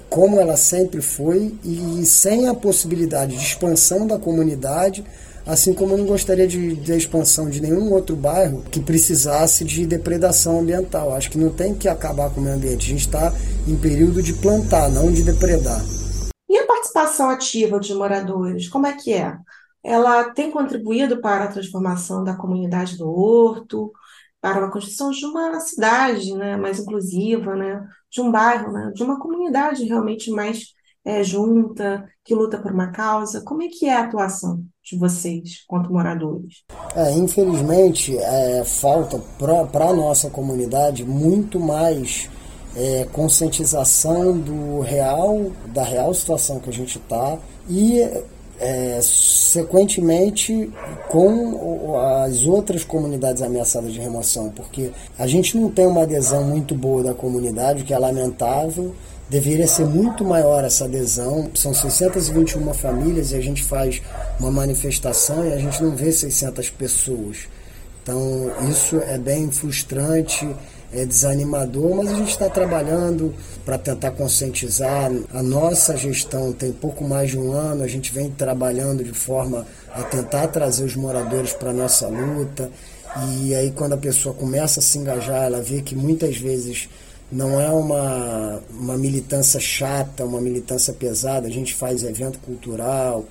como 0.07 0.39
ela 0.39 0.55
sempre 0.55 1.01
foi 1.01 1.55
e 1.63 2.05
sem 2.05 2.47
a 2.47 2.53
possibilidade 2.53 3.35
de 3.35 3.43
expansão 3.43 4.07
da 4.07 4.17
comunidade, 4.17 5.03
assim 5.45 5.73
como 5.73 5.93
eu 5.93 5.97
não 5.99 6.05
gostaria 6.05 6.47
de, 6.47 6.75
de 6.75 6.91
expansão 6.93 7.49
de 7.49 7.61
nenhum 7.61 7.91
outro 7.93 8.15
bairro 8.15 8.63
que 8.71 8.79
precisasse 8.79 9.63
de 9.63 9.85
depredação 9.85 10.59
ambiental. 10.59 11.13
Acho 11.13 11.29
que 11.29 11.37
não 11.37 11.51
tem 11.51 11.75
que 11.75 11.87
acabar 11.87 12.29
com 12.31 12.41
o 12.41 12.43
meio 12.43 12.55
ambiente. 12.55 12.87
A 12.87 12.89
gente 12.89 13.07
está 13.07 13.33
em 13.67 13.77
período 13.77 14.21
de 14.23 14.33
plantar, 14.33 14.89
não 14.89 15.11
de 15.11 15.23
depredar. 15.23 15.81
E 16.49 16.57
a 16.57 16.65
participação 16.65 17.29
ativa 17.29 17.79
dos 17.79 17.91
moradores, 17.91 18.67
como 18.67 18.87
é 18.87 18.93
que 18.93 19.13
é? 19.13 19.37
Ela 19.83 20.31
tem 20.31 20.49
contribuído 20.49 21.21
para 21.21 21.43
a 21.43 21.51
transformação 21.51 22.23
da 22.23 22.35
comunidade 22.35 22.97
do 22.97 23.07
Horto, 23.07 23.91
para 24.41 24.65
a 24.65 24.71
construção 24.71 25.11
de 25.11 25.25
uma 25.25 25.59
cidade 25.59 26.33
né, 26.35 26.55
mais 26.55 26.79
inclusiva, 26.79 27.55
né, 27.55 27.83
de 28.11 28.21
um 28.21 28.31
bairro, 28.31 28.71
né, 28.71 28.91
de 28.93 29.03
uma 29.03 29.19
comunidade 29.19 29.83
realmente 29.85 30.29
mais 30.31 30.75
é, 31.05 31.23
junta, 31.23 32.09
que 32.23 32.33
luta 32.33 32.57
por 32.57 32.71
uma 32.71 32.87
causa. 32.87 33.41
Como 33.41 33.61
é 33.61 33.67
que 33.67 33.85
é 33.85 33.93
a 33.93 34.05
atuação 34.05 34.63
de 34.83 34.97
vocês, 34.97 35.63
quanto 35.67 35.93
moradores? 35.93 36.63
É, 36.95 37.11
infelizmente, 37.11 38.17
é, 38.17 38.63
falta 38.65 39.21
para 39.37 39.89
a 39.89 39.93
nossa 39.93 40.29
comunidade 40.29 41.05
muito 41.05 41.59
mais 41.59 42.29
é, 42.75 43.07
conscientização 43.13 44.37
do 44.37 44.79
real, 44.81 45.51
da 45.67 45.83
real 45.83 46.13
situação 46.13 46.59
que 46.59 46.69
a 46.69 46.73
gente 46.73 46.97
está 46.97 47.37
e 47.69 48.01
é, 48.59 48.99
sequentemente 49.01 50.71
com 51.09 51.97
as 51.97 52.45
outras 52.45 52.83
comunidades 52.83 53.41
ameaçadas 53.41 53.93
de 53.93 53.99
remoção, 53.99 54.49
porque 54.49 54.91
a 55.17 55.27
gente 55.27 55.57
não 55.57 55.69
tem 55.69 55.85
uma 55.85 56.03
adesão 56.03 56.43
muito 56.43 56.73
boa 56.73 57.03
da 57.03 57.13
comunidade, 57.13 57.83
o 57.83 57.85
que 57.85 57.93
é 57.93 57.99
lamentável. 57.99 58.95
Deveria 59.29 59.67
ser 59.67 59.85
muito 59.85 60.23
maior 60.23 60.63
essa 60.63 60.85
adesão. 60.85 61.49
São 61.55 61.73
621 61.73 62.73
famílias 62.73 63.31
e 63.31 63.35
a 63.35 63.41
gente 63.41 63.63
faz 63.63 64.01
uma 64.39 64.51
manifestação 64.51 65.45
e 65.45 65.53
a 65.53 65.57
gente 65.57 65.81
não 65.81 65.95
vê 65.95 66.11
600 66.11 66.69
pessoas. 66.69 67.47
Então, 68.03 68.51
isso 68.69 68.97
é 68.97 69.17
bem 69.17 69.49
frustrante 69.51 70.47
é 70.95 71.05
desanimador, 71.05 71.93
mas 71.95 72.09
a 72.09 72.15
gente 72.15 72.29
está 72.29 72.49
trabalhando 72.49 73.33
para 73.65 73.77
tentar 73.77 74.11
conscientizar. 74.11 75.11
A 75.33 75.43
nossa 75.43 75.95
gestão 75.97 76.53
tem 76.53 76.71
pouco 76.71 77.03
mais 77.03 77.31
de 77.31 77.37
um 77.37 77.51
ano, 77.51 77.83
a 77.83 77.87
gente 77.87 78.13
vem 78.13 78.29
trabalhando 78.31 79.03
de 79.03 79.11
forma 79.11 79.67
a 79.93 80.03
tentar 80.03 80.47
trazer 80.47 80.85
os 80.85 80.95
moradores 80.95 81.53
para 81.53 81.71
a 81.71 81.73
nossa 81.73 82.07
luta. 82.07 82.71
E 83.29 83.53
aí, 83.53 83.71
quando 83.71 83.93
a 83.93 83.97
pessoa 83.97 84.33
começa 84.33 84.79
a 84.79 84.83
se 84.83 84.97
engajar, 84.97 85.43
ela 85.43 85.61
vê 85.61 85.81
que 85.81 85.95
muitas 85.95 86.37
vezes 86.37 86.89
não 87.31 87.59
é 87.59 87.69
uma, 87.69 88.61
uma 88.69 88.97
militância 88.97 89.59
chata, 89.59 90.23
uma 90.23 90.39
militância 90.39 90.93
pesada, 90.93 91.47
a 91.47 91.51
gente 91.51 91.73
faz 91.73 92.03
evento 92.03 92.39
cultural, 92.39 93.25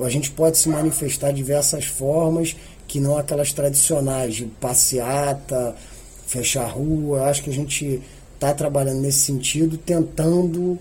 a 0.00 0.08
gente 0.08 0.30
pode 0.30 0.56
se 0.56 0.68
manifestar 0.68 1.30
de 1.30 1.36
diversas 1.36 1.84
formas 1.84 2.56
que 2.86 3.00
não 3.00 3.16
aquelas 3.16 3.52
tradicionais 3.52 4.34
de 4.34 4.46
passeata 4.46 5.74
fechar 6.26 6.66
rua. 6.66 7.24
Acho 7.24 7.42
que 7.42 7.50
a 7.50 7.52
gente 7.52 8.02
está 8.34 8.52
trabalhando 8.52 9.00
nesse 9.00 9.20
sentido, 9.20 9.76
tentando 9.76 10.78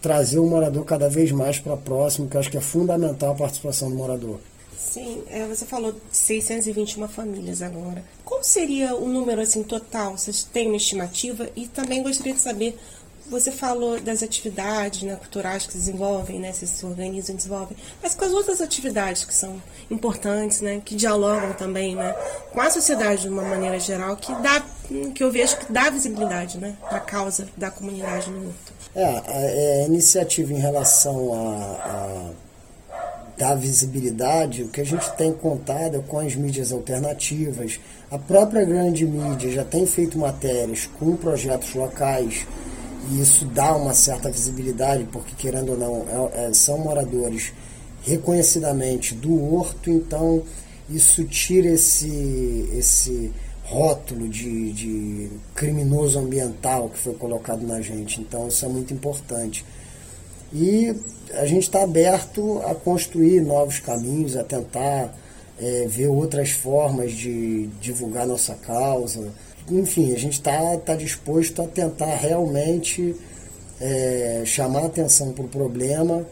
trazer 0.00 0.38
o 0.38 0.46
morador 0.46 0.84
cada 0.84 1.08
vez 1.08 1.30
mais 1.30 1.58
para 1.58 1.76
próximo, 1.76 2.28
que 2.28 2.36
acho 2.36 2.50
que 2.50 2.56
é 2.56 2.60
fundamental 2.60 3.32
a 3.32 3.34
participação 3.36 3.90
do 3.90 3.96
morador. 3.96 4.40
Sim, 4.80 5.22
é, 5.30 5.46
você 5.46 5.66
falou 5.66 5.92
de 5.92 6.00
621 6.10 7.06
famílias 7.06 7.62
agora. 7.62 8.02
Qual 8.24 8.42
seria 8.42 8.94
o 8.96 9.06
número 9.08 9.40
assim 9.40 9.62
total? 9.62 10.16
Vocês 10.16 10.42
têm 10.42 10.68
uma 10.68 10.76
estimativa? 10.76 11.48
E 11.54 11.68
também 11.68 12.02
gostaria 12.02 12.32
de 12.32 12.40
saber 12.40 12.78
você 13.30 13.52
falou 13.52 14.00
das 14.00 14.24
atividades 14.24 15.02
né, 15.02 15.14
culturais 15.14 15.64
que 15.64 15.72
se 15.72 15.78
desenvolvem, 15.78 16.40
né, 16.40 16.52
se 16.52 16.84
organizam 16.84 17.34
e 17.34 17.36
desenvolvem, 17.36 17.76
mas 18.02 18.12
com 18.12 18.24
as 18.24 18.32
outras 18.32 18.60
atividades 18.60 19.24
que 19.24 19.32
são 19.32 19.62
importantes, 19.88 20.60
né, 20.60 20.82
que 20.84 20.96
dialogam 20.96 21.52
também 21.52 21.94
né, 21.94 22.12
com 22.52 22.60
a 22.60 22.68
sociedade 22.68 23.22
de 23.22 23.28
uma 23.28 23.42
maneira 23.42 23.78
geral, 23.78 24.16
que, 24.16 24.34
dá, 24.42 24.66
que 25.14 25.22
eu 25.22 25.30
vejo 25.30 25.56
que 25.58 25.72
dá 25.72 25.88
visibilidade 25.90 26.58
né, 26.58 26.76
para 26.88 26.98
a 26.98 27.00
causa 27.00 27.48
da 27.56 27.70
comunidade 27.70 28.28
no 28.30 28.46
luto. 28.46 28.72
É, 28.96 29.04
a, 29.04 29.82
a 29.82 29.86
iniciativa 29.86 30.52
em 30.52 30.58
relação 30.58 31.32
a, 31.32 32.30
a 32.34 32.49
dar 33.40 33.54
visibilidade, 33.54 34.64
o 34.64 34.68
que 34.68 34.82
a 34.82 34.84
gente 34.84 35.10
tem 35.16 35.32
contado 35.32 35.96
é 35.96 36.00
com 36.00 36.18
as 36.18 36.36
mídias 36.36 36.72
alternativas, 36.72 37.80
a 38.10 38.18
própria 38.18 38.66
grande 38.66 39.06
mídia 39.06 39.50
já 39.50 39.64
tem 39.64 39.86
feito 39.86 40.18
matérias 40.18 40.86
com 40.98 41.16
projetos 41.16 41.74
locais 41.74 42.46
e 43.10 43.18
isso 43.18 43.46
dá 43.46 43.74
uma 43.74 43.94
certa 43.94 44.30
visibilidade, 44.30 45.08
porque 45.10 45.34
querendo 45.38 45.70
ou 45.70 45.78
não, 45.78 46.28
é, 46.34 46.48
é, 46.48 46.52
são 46.52 46.76
moradores 46.80 47.50
reconhecidamente 48.02 49.14
do 49.14 49.54
horto, 49.54 49.88
então 49.88 50.42
isso 50.90 51.24
tira 51.24 51.68
esse, 51.68 52.68
esse 52.76 53.32
rótulo 53.64 54.28
de, 54.28 54.72
de 54.74 55.30
criminoso 55.54 56.18
ambiental 56.18 56.90
que 56.90 56.98
foi 56.98 57.14
colocado 57.14 57.66
na 57.66 57.80
gente. 57.80 58.20
Então 58.20 58.48
isso 58.48 58.66
é 58.66 58.68
muito 58.68 58.92
importante. 58.92 59.64
E 60.52 60.94
a 61.32 61.46
gente 61.46 61.62
está 61.62 61.82
aberto 61.82 62.60
a 62.66 62.74
construir 62.74 63.40
novos 63.40 63.78
caminhos, 63.78 64.36
a 64.36 64.42
tentar 64.42 65.14
é, 65.60 65.86
ver 65.86 66.08
outras 66.08 66.50
formas 66.50 67.12
de 67.12 67.68
divulgar 67.80 68.26
nossa 68.26 68.54
causa. 68.54 69.32
Enfim, 69.70 70.12
a 70.12 70.18
gente 70.18 70.34
está 70.34 70.76
tá 70.78 70.96
disposto 70.96 71.62
a 71.62 71.66
tentar 71.66 72.16
realmente 72.16 73.14
é, 73.80 74.42
chamar 74.44 74.86
atenção 74.86 75.32
para 75.32 75.44
o 75.44 75.48
problema 75.48 76.26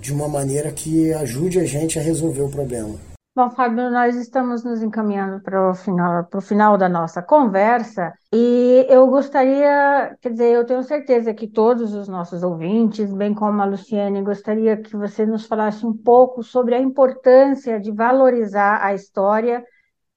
de 0.00 0.12
uma 0.12 0.28
maneira 0.28 0.70
que 0.70 1.12
ajude 1.12 1.58
a 1.58 1.64
gente 1.64 1.98
a 1.98 2.02
resolver 2.02 2.42
o 2.42 2.48
problema. 2.48 3.07
Bom, 3.38 3.50
Fábio, 3.50 3.88
nós 3.88 4.16
estamos 4.16 4.64
nos 4.64 4.82
encaminhando 4.82 5.40
para 5.40 5.70
o 5.70 5.72
final, 5.72 6.24
para 6.24 6.38
o 6.38 6.40
final 6.42 6.76
da 6.76 6.88
nossa 6.88 7.22
conversa 7.22 8.12
e 8.32 8.84
eu 8.88 9.06
gostaria, 9.06 10.16
quer 10.20 10.30
dizer, 10.32 10.56
eu 10.56 10.66
tenho 10.66 10.82
certeza 10.82 11.32
que 11.32 11.46
todos 11.46 11.94
os 11.94 12.08
nossos 12.08 12.42
ouvintes, 12.42 13.14
bem 13.14 13.32
como 13.32 13.62
a 13.62 13.64
Luciene, 13.64 14.22
gostaria 14.22 14.76
que 14.76 14.96
você 14.96 15.24
nos 15.24 15.46
falasse 15.46 15.86
um 15.86 15.96
pouco 15.96 16.42
sobre 16.42 16.74
a 16.74 16.80
importância 16.80 17.78
de 17.78 17.92
valorizar 17.92 18.84
a 18.84 18.92
história 18.92 19.64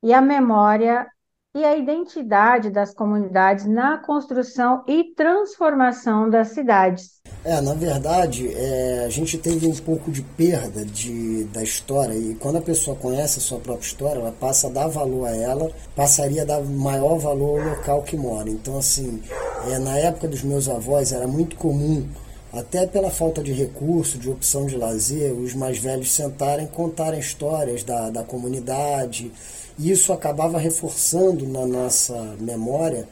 e 0.01 0.11
a 0.11 0.19
memória 0.19 1.05
e 1.53 1.65
a 1.65 1.75
identidade 1.75 2.69
das 2.69 2.93
comunidades 2.93 3.65
na 3.65 3.97
construção 3.97 4.83
e 4.87 5.13
transformação 5.15 6.29
das 6.29 6.49
cidades. 6.49 7.19
É, 7.43 7.59
na 7.59 7.73
verdade, 7.73 8.47
é, 8.53 9.03
a 9.05 9.09
gente 9.09 9.37
teve 9.37 9.67
um 9.67 9.75
pouco 9.75 10.11
de 10.11 10.21
perda 10.21 10.85
de, 10.85 11.43
da 11.45 11.61
história 11.61 12.13
e 12.13 12.35
quando 12.35 12.57
a 12.57 12.61
pessoa 12.61 12.95
conhece 12.95 13.39
a 13.39 13.41
sua 13.41 13.59
própria 13.59 13.85
história, 13.85 14.19
ela 14.19 14.31
passa 14.31 14.67
a 14.67 14.69
dar 14.69 14.87
valor 14.87 15.27
a 15.27 15.35
ela, 15.35 15.71
passaria 15.95 16.43
a 16.43 16.45
dar 16.45 16.61
maior 16.61 17.17
valor 17.17 17.59
ao 17.59 17.69
local 17.69 18.03
que 18.03 18.15
mora. 18.15 18.49
Então, 18.49 18.77
assim, 18.77 19.21
é, 19.69 19.79
na 19.79 19.97
época 19.97 20.27
dos 20.27 20.43
meus 20.43 20.69
avós 20.69 21.11
era 21.11 21.27
muito 21.27 21.55
comum 21.57 22.07
até 22.53 22.85
pela 22.85 23.09
falta 23.09 23.41
de 23.41 23.53
recurso, 23.53 24.17
de 24.17 24.29
opção 24.29 24.65
de 24.65 24.75
lazer, 24.75 25.31
os 25.33 25.53
mais 25.53 25.77
velhos 25.77 26.11
sentarem 26.11 26.65
e 26.65 26.69
contarem 26.69 27.19
histórias 27.19 27.81
da, 27.83 28.09
da 28.09 28.23
comunidade, 28.23 29.31
isso 29.79 30.13
acabava 30.13 30.57
reforçando 30.57 31.47
na 31.47 31.65
nossa 31.65 32.35
memória 32.39 33.07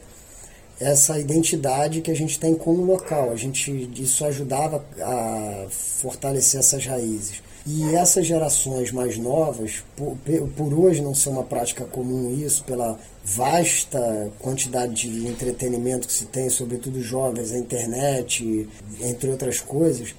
essa 0.80 1.18
identidade 1.18 2.00
que 2.00 2.10
a 2.10 2.16
gente 2.16 2.38
tem 2.38 2.54
como 2.54 2.82
local. 2.84 3.30
A 3.30 3.36
gente 3.36 3.90
isso 3.96 4.24
ajudava 4.24 4.84
a 5.00 5.66
fortalecer 5.68 6.60
essas 6.60 6.86
raízes. 6.86 7.42
E 7.66 7.94
essas 7.94 8.26
gerações 8.26 8.90
mais 8.90 9.18
novas, 9.18 9.84
por, 9.94 10.16
por 10.56 10.72
hoje 10.72 11.02
não 11.02 11.14
ser 11.14 11.28
uma 11.28 11.44
prática 11.44 11.84
comum 11.84 12.34
isso, 12.34 12.64
pela 12.64 12.98
vasta 13.22 14.30
quantidade 14.38 14.94
de 14.94 15.28
entretenimento 15.28 16.08
que 16.08 16.12
se 16.12 16.24
tem, 16.24 16.48
sobretudo 16.48 17.02
jovens, 17.02 17.52
a 17.52 17.58
internet, 17.58 18.66
entre 19.02 19.28
outras 19.28 19.60
coisas, 19.60 20.14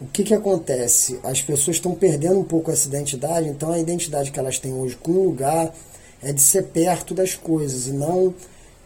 o 0.00 0.06
que, 0.06 0.22
que 0.22 0.34
acontece? 0.34 1.18
As 1.24 1.42
pessoas 1.42 1.76
estão 1.76 1.94
perdendo 1.94 2.38
um 2.38 2.44
pouco 2.44 2.70
essa 2.70 2.86
identidade, 2.86 3.48
então 3.48 3.72
a 3.72 3.78
identidade 3.78 4.30
que 4.30 4.38
elas 4.38 4.58
têm 4.58 4.72
hoje 4.72 4.96
com 4.96 5.10
o 5.10 5.24
lugar 5.24 5.74
é 6.22 6.32
de 6.32 6.40
ser 6.40 6.64
perto 6.64 7.14
das 7.14 7.34
coisas 7.34 7.88
e 7.88 7.92
não 7.92 8.32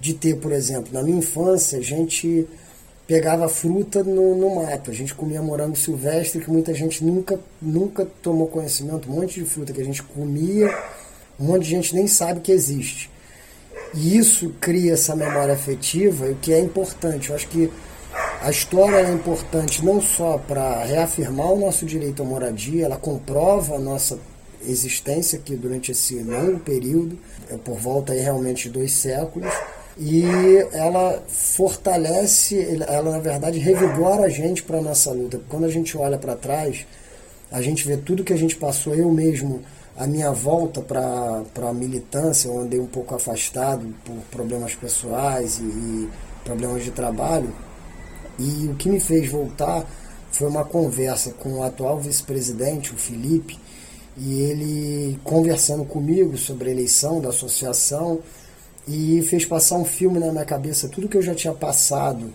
de 0.01 0.15
ter, 0.15 0.37
por 0.37 0.53
exemplo, 0.53 0.93
na 0.93 1.03
minha 1.03 1.19
infância 1.19 1.79
a 1.79 1.83
gente 1.83 2.47
pegava 3.07 3.49
fruta 3.49 4.03
no, 4.03 4.35
no 4.35 4.57
mato, 4.57 4.91
a 4.91 4.95
gente 4.95 5.15
comia 5.15 5.43
morango 5.43 5.77
silvestre 5.77 6.41
que 6.41 6.51
muita 6.51 6.73
gente 6.73 7.05
nunca, 7.05 7.39
nunca 7.61 8.07
tomou 8.23 8.49
conhecimento, 8.49 9.11
um 9.11 9.15
monte 9.15 9.41
de 9.41 9.47
fruta 9.47 9.73
que 9.73 9.81
a 9.81 9.85
gente 9.85 10.03
comia, 10.03 10.75
um 11.39 11.45
monte 11.45 11.65
de 11.65 11.71
gente 11.71 11.95
nem 11.95 12.07
sabe 12.07 12.41
que 12.41 12.51
existe. 12.51 13.11
E 13.95 14.17
isso 14.17 14.55
cria 14.61 14.95
essa 14.95 15.15
memória 15.15 15.53
afetiva, 15.53 16.25
o 16.25 16.37
que 16.37 16.53
é 16.53 16.61
importante. 16.61 17.29
Eu 17.29 17.37
acho 17.37 17.49
que 17.49 17.71
a 18.43 18.51
história 18.51 18.97
é 18.97 19.13
importante 19.13 19.85
não 19.85 20.01
só 20.01 20.37
para 20.37 20.83
reafirmar 20.85 21.53
o 21.53 21.59
nosso 21.61 21.87
direito 21.87 22.23
à 22.23 22.25
moradia, 22.25 22.87
ela 22.87 22.97
comprova 22.97 23.77
a 23.77 23.79
nossa 23.79 24.19
existência 24.67 25.39
aqui 25.39 25.55
durante 25.55 25.93
esse 25.93 26.17
longo 26.17 26.59
período, 26.59 27.17
é 27.49 27.57
por 27.57 27.77
volta 27.77 28.13
aí 28.13 28.19
realmente 28.19 28.65
de 28.65 28.71
dois 28.71 28.93
séculos, 28.93 29.49
e 29.97 30.25
ela 30.73 31.23
fortalece, 31.29 32.81
ela 32.89 33.13
na 33.13 33.19
verdade 33.21 33.61
revigora 33.61 34.25
a 34.25 34.29
gente 34.29 34.63
para 34.65 34.79
a 34.79 34.83
nossa 34.83 35.13
luta. 35.13 35.41
Quando 35.49 35.65
a 35.65 35.71
gente 35.71 35.97
olha 35.97 36.19
para 36.19 36.35
trás, 36.35 36.85
a 37.51 37.63
gente 37.63 37.87
vê 37.87 37.97
tudo 37.97 38.25
que 38.25 38.33
a 38.33 38.39
gente 38.39 38.57
passou, 38.57 38.93
eu 38.93 39.09
mesmo, 39.13 39.63
a 39.97 40.05
minha 40.05 40.33
volta 40.33 40.81
para 40.81 41.69
a 41.69 41.73
militância, 41.73 42.49
eu 42.49 42.59
andei 42.59 42.81
um 42.81 42.87
pouco 42.87 43.15
afastado 43.15 43.87
por 44.05 44.17
problemas 44.33 44.75
pessoais 44.75 45.59
e, 45.59 45.63
e 45.63 46.09
problemas 46.45 46.83
de 46.83 46.91
trabalho, 46.91 47.53
e 48.39 48.67
o 48.67 48.75
que 48.75 48.89
me 48.89 49.01
fez 49.01 49.31
voltar 49.31 49.87
foi 50.31 50.49
uma 50.49 50.65
conversa 50.65 51.33
com 51.33 51.55
o 51.55 51.63
atual 51.63 52.01
vice-presidente, 52.01 52.93
o 52.93 52.97
Felipe, 52.97 53.59
e 54.17 54.41
ele 54.41 55.19
conversando 55.25 55.85
comigo 55.85 56.37
sobre 56.37 56.69
a 56.69 56.73
eleição 56.73 57.21
da 57.21 57.31
associação 57.31 58.21
e 58.87 59.23
fez 59.23 59.45
passar 59.45 59.77
um 59.77 59.85
filme 59.85 60.19
na 60.19 60.33
minha 60.33 60.45
cabeça, 60.45 60.89
tudo 60.89 61.09
que 61.09 61.17
eu 61.17 61.23
já 61.23 61.35
tinha 61.35 61.55
passado 61.55 62.33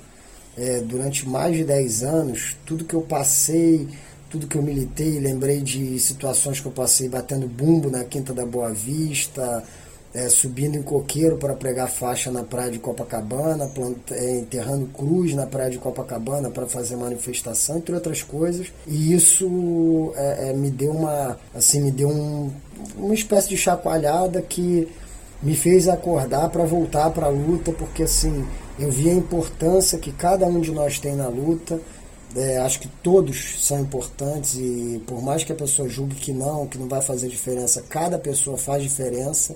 é, 0.57 0.79
durante 0.79 1.27
mais 1.27 1.55
de 1.55 1.63
10 1.63 2.03
anos, 2.03 2.55
tudo 2.65 2.85
que 2.85 2.93
eu 2.93 3.01
passei, 3.01 3.87
tudo 4.29 4.47
que 4.47 4.57
eu 4.57 4.61
militei, 4.61 5.19
lembrei 5.19 5.61
de 5.61 5.99
situações 5.99 6.59
que 6.59 6.65
eu 6.65 6.71
passei 6.71 7.07
batendo 7.07 7.47
bumbo 7.47 7.89
na 7.89 8.03
Quinta 8.03 8.33
da 8.33 8.45
Boa 8.45 8.71
Vista, 8.71 9.63
é, 10.13 10.29
subindo 10.29 10.75
em 10.75 10.81
coqueiro 10.81 11.37
para 11.37 11.53
pregar 11.53 11.89
faixa 11.89 12.31
na 12.31 12.43
praia 12.43 12.71
de 12.71 12.79
Copacabana, 12.79 13.67
planta, 13.67 14.15
é, 14.15 14.37
enterrando 14.37 14.87
cruz 14.87 15.33
na 15.33 15.45
praia 15.45 15.69
de 15.69 15.77
Copacabana 15.77 16.49
para 16.49 16.65
fazer 16.65 16.95
manifestação, 16.95 17.77
entre 17.77 17.93
outras 17.93 18.23
coisas. 18.23 18.67
E 18.87 19.13
isso 19.13 20.13
é, 20.15 20.49
é, 20.49 20.53
me 20.53 20.69
deu 20.69 20.91
uma, 20.91 21.37
assim, 21.53 21.81
me 21.81 21.91
deu 21.91 22.09
um, 22.09 22.51
uma 22.97 23.13
espécie 23.13 23.49
de 23.49 23.57
chacoalhada 23.57 24.41
que 24.41 24.87
me 25.41 25.55
fez 25.55 25.87
acordar 25.87 26.49
para 26.49 26.63
voltar 26.63 27.11
para 27.11 27.27
a 27.27 27.29
luta, 27.29 27.71
porque 27.71 28.03
assim 28.03 28.45
eu 28.79 28.91
vi 28.91 29.09
a 29.09 29.13
importância 29.13 29.97
que 29.97 30.11
cada 30.11 30.45
um 30.45 30.61
de 30.61 30.71
nós 30.71 30.99
tem 30.99 31.15
na 31.15 31.27
luta. 31.27 31.79
É, 32.35 32.57
acho 32.59 32.79
que 32.79 32.87
todos 33.01 33.65
são 33.65 33.79
importantes 33.79 34.55
e 34.55 35.01
por 35.07 35.21
mais 35.23 35.43
que 35.43 35.51
a 35.51 35.55
pessoa 35.55 35.87
julgue 35.87 36.15
que 36.15 36.31
não, 36.31 36.67
que 36.67 36.77
não 36.77 36.87
vai 36.87 37.01
fazer 37.01 37.29
diferença, 37.29 37.83
cada 37.89 38.19
pessoa 38.19 38.57
faz 38.57 38.83
diferença. 38.83 39.55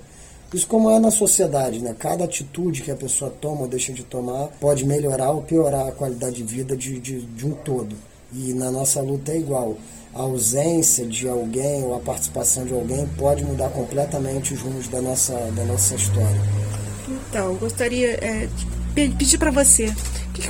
Isso 0.53 0.67
como 0.67 0.89
é 0.89 0.99
na 0.99 1.11
sociedade, 1.11 1.79
né? 1.79 1.95
Cada 1.97 2.25
atitude 2.25 2.81
que 2.81 2.91
a 2.91 2.95
pessoa 2.95 3.31
toma 3.31 3.61
ou 3.61 3.67
deixa 3.67 3.93
de 3.93 4.03
tomar 4.03 4.47
pode 4.59 4.85
melhorar 4.85 5.31
ou 5.31 5.41
piorar 5.41 5.87
a 5.87 5.91
qualidade 5.91 6.35
de 6.35 6.43
vida 6.43 6.75
de, 6.75 6.99
de, 6.99 7.21
de 7.21 7.47
um 7.47 7.51
todo. 7.51 7.95
E 8.33 8.53
na 8.53 8.69
nossa 8.69 9.01
luta 9.01 9.31
é 9.31 9.37
igual. 9.37 9.77
A 10.13 10.23
ausência 10.23 11.05
de 11.05 11.27
alguém 11.29 11.83
ou 11.83 11.95
a 11.95 11.99
participação 11.99 12.65
de 12.65 12.73
alguém 12.73 13.07
pode 13.17 13.45
mudar 13.45 13.69
completamente 13.69 14.53
os 14.53 14.59
rumos 14.59 14.89
da 14.89 15.01
nossa, 15.01 15.33
da 15.55 15.63
nossa 15.63 15.95
história. 15.95 16.41
Então, 17.07 17.55
gostaria 17.55 18.09
é, 18.21 18.49
pedir 18.91 19.37
para 19.37 19.51
você 19.51 19.93